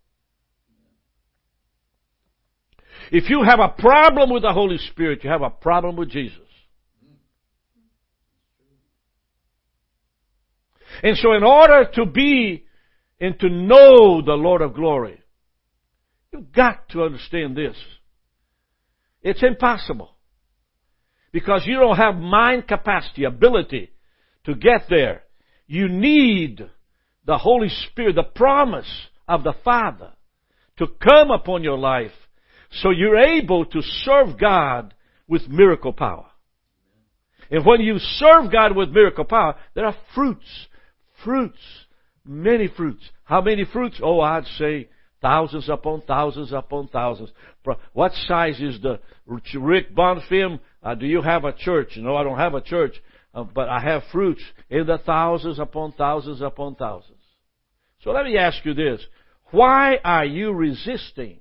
If 3.11 3.29
you 3.29 3.43
have 3.43 3.59
a 3.59 3.69
problem 3.69 4.31
with 4.31 4.43
the 4.43 4.53
Holy 4.53 4.77
Spirit, 4.77 5.23
you 5.23 5.29
have 5.29 5.41
a 5.41 5.49
problem 5.49 5.97
with 5.97 6.09
Jesus. 6.09 6.39
And 11.01 11.17
so 11.17 11.33
in 11.33 11.43
order 11.43 11.89
to 11.95 12.05
be 12.05 12.65
and 13.19 13.39
to 13.39 13.49
know 13.49 14.21
the 14.21 14.33
Lord 14.33 14.61
of 14.61 14.75
glory, 14.75 15.21
you've 16.31 16.51
got 16.51 16.89
to 16.89 17.03
understand 17.03 17.55
this. 17.55 17.75
It's 19.21 19.41
impossible. 19.41 20.11
Because 21.31 21.63
you 21.65 21.79
don't 21.79 21.97
have 21.97 22.15
mind 22.15 22.67
capacity, 22.67 23.23
ability 23.23 23.89
to 24.45 24.53
get 24.53 24.83
there. 24.89 25.23
You 25.65 25.87
need 25.87 26.61
the 27.25 27.37
Holy 27.37 27.69
Spirit, 27.69 28.15
the 28.15 28.23
promise 28.23 28.89
of 29.27 29.43
the 29.43 29.53
Father 29.63 30.11
to 30.77 30.87
come 30.87 31.31
upon 31.31 31.63
your 31.63 31.77
life 31.77 32.11
so 32.81 32.89
you're 32.89 33.17
able 33.17 33.65
to 33.65 33.81
serve 33.81 34.39
God 34.39 34.93
with 35.27 35.47
miracle 35.47 35.93
power. 35.93 36.25
And 37.49 37.65
when 37.65 37.81
you 37.81 37.99
serve 37.99 38.51
God 38.51 38.75
with 38.75 38.89
miracle 38.89 39.25
power, 39.25 39.55
there 39.75 39.85
are 39.85 39.95
fruits. 40.15 40.67
Fruits. 41.23 41.59
Many 42.25 42.67
fruits. 42.67 43.03
How 43.23 43.41
many 43.41 43.65
fruits? 43.65 43.99
Oh, 44.01 44.21
I'd 44.21 44.45
say 44.57 44.89
thousands 45.21 45.69
upon 45.69 46.01
thousands 46.07 46.51
upon 46.53 46.87
thousands. 46.87 47.31
What 47.93 48.13
size 48.27 48.59
is 48.59 48.81
the 48.81 48.99
Rick 49.25 49.95
Bonfim? 49.95 50.59
Uh, 50.81 50.95
do 50.95 51.05
you 51.05 51.21
have 51.21 51.45
a 51.45 51.53
church? 51.53 51.97
No, 51.97 52.15
I 52.15 52.23
don't 52.23 52.37
have 52.37 52.53
a 52.53 52.61
church, 52.61 52.95
uh, 53.33 53.43
but 53.43 53.69
I 53.69 53.79
have 53.79 54.03
fruits 54.11 54.41
in 54.69 54.85
the 54.85 54.97
thousands 55.05 55.59
upon 55.59 55.93
thousands 55.93 56.41
upon 56.41 56.75
thousands. 56.75 57.19
So 58.03 58.11
let 58.11 58.25
me 58.25 58.37
ask 58.37 58.63
you 58.65 58.73
this. 58.73 59.01
Why 59.51 59.97
are 60.03 60.25
you 60.25 60.51
resisting 60.51 61.39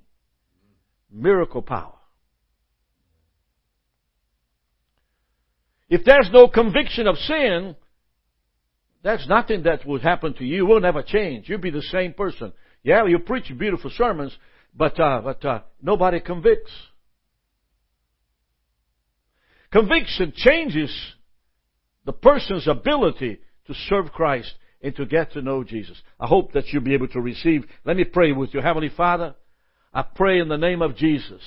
miracle 1.12 1.62
power. 1.62 1.94
If 5.88 6.04
there's 6.04 6.30
no 6.32 6.48
conviction 6.48 7.06
of 7.06 7.16
sin, 7.18 7.76
there's 9.02 9.26
nothing 9.28 9.64
that 9.64 9.86
would 9.86 10.02
happen 10.02 10.34
to 10.34 10.44
you. 10.44 10.56
you. 10.56 10.66
Will 10.66 10.80
never 10.80 11.02
change. 11.02 11.48
You'll 11.48 11.60
be 11.60 11.70
the 11.70 11.82
same 11.82 12.12
person. 12.12 12.52
Yeah, 12.82 13.04
you 13.06 13.18
preach 13.18 13.52
beautiful 13.58 13.90
sermons, 13.96 14.36
but 14.74 14.98
uh, 14.98 15.20
but 15.22 15.44
uh, 15.44 15.60
nobody 15.80 16.20
convicts. 16.20 16.72
Conviction 19.72 20.32
changes 20.36 20.94
the 22.04 22.12
person's 22.12 22.68
ability 22.68 23.40
to 23.66 23.74
serve 23.88 24.12
Christ 24.12 24.52
and 24.82 24.94
to 24.96 25.06
get 25.06 25.32
to 25.32 25.42
know 25.42 25.64
Jesus. 25.64 26.00
I 26.20 26.26
hope 26.26 26.52
that 26.52 26.68
you'll 26.68 26.82
be 26.82 26.94
able 26.94 27.08
to 27.08 27.20
receive. 27.20 27.64
Let 27.84 27.96
me 27.96 28.04
pray 28.04 28.32
with 28.32 28.52
you. 28.52 28.60
Heavenly 28.60 28.90
Father, 28.94 29.34
I 29.94 30.02
pray 30.02 30.40
in 30.40 30.48
the 30.48 30.58
name 30.58 30.82
of 30.82 30.96
Jesus 30.96 31.40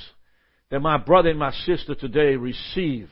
that 0.71 0.79
my 0.79 0.97
brother 0.97 1.29
and 1.29 1.39
my 1.39 1.51
sister 1.51 1.93
today 1.93 2.35
receive 2.35 3.09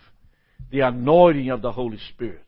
the 0.71 0.79
anointing 0.81 1.49
of 1.49 1.61
the 1.61 1.71
Holy 1.71 1.99
Spirit. 2.13 2.45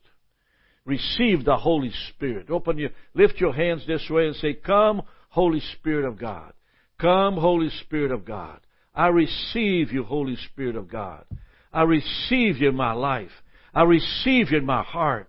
Receive 0.86 1.44
the 1.44 1.56
Holy 1.56 1.92
Spirit. 2.10 2.48
Open 2.48 2.78
your, 2.78 2.90
lift 3.12 3.40
your 3.40 3.52
hands 3.52 3.82
this 3.86 4.08
way 4.08 4.28
and 4.28 4.36
say, 4.36 4.54
Come, 4.54 5.02
Holy 5.28 5.60
Spirit 5.74 6.06
of 6.06 6.18
God. 6.18 6.52
Come, 7.00 7.36
Holy 7.36 7.70
Spirit 7.82 8.12
of 8.12 8.24
God. 8.24 8.60
I 8.94 9.08
receive 9.08 9.92
you, 9.92 10.04
Holy 10.04 10.36
Spirit 10.52 10.76
of 10.76 10.88
God. 10.88 11.24
I 11.72 11.82
receive 11.82 12.58
you 12.58 12.68
in 12.68 12.76
my 12.76 12.92
life. 12.92 13.32
I 13.74 13.82
receive 13.82 14.52
you 14.52 14.58
in 14.58 14.64
my 14.64 14.82
heart. 14.82 15.28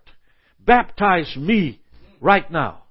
Baptize 0.59 1.35
me 1.35 1.81
right 2.21 2.49
now. 2.49 2.83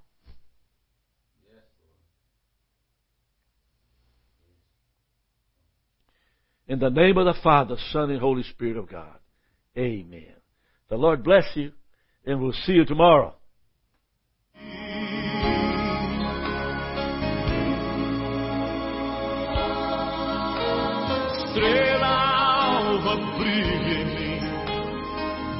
In 6.68 6.80
the 6.80 6.90
name 6.90 7.16
of 7.16 7.26
the 7.26 7.40
Father, 7.42 7.76
Son, 7.92 8.10
and 8.10 8.20
Holy 8.20 8.42
Spirit 8.42 8.76
of 8.76 8.90
God. 8.90 9.16
Amen. 9.78 10.34
The 10.88 10.96
Lord 10.96 11.22
bless 11.22 11.44
you, 11.54 11.72
and 12.26 12.40
we'll 12.40 12.52
see 12.52 12.72
you 12.72 12.84
tomorrow. 12.84 13.32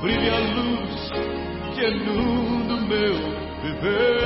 Brilha 0.03 0.35
a 0.35 0.39
luz 0.39 1.11
que 1.75 1.81
é 1.85 1.91
no 1.91 2.81
meu 2.87 3.15
viver. 3.63 4.26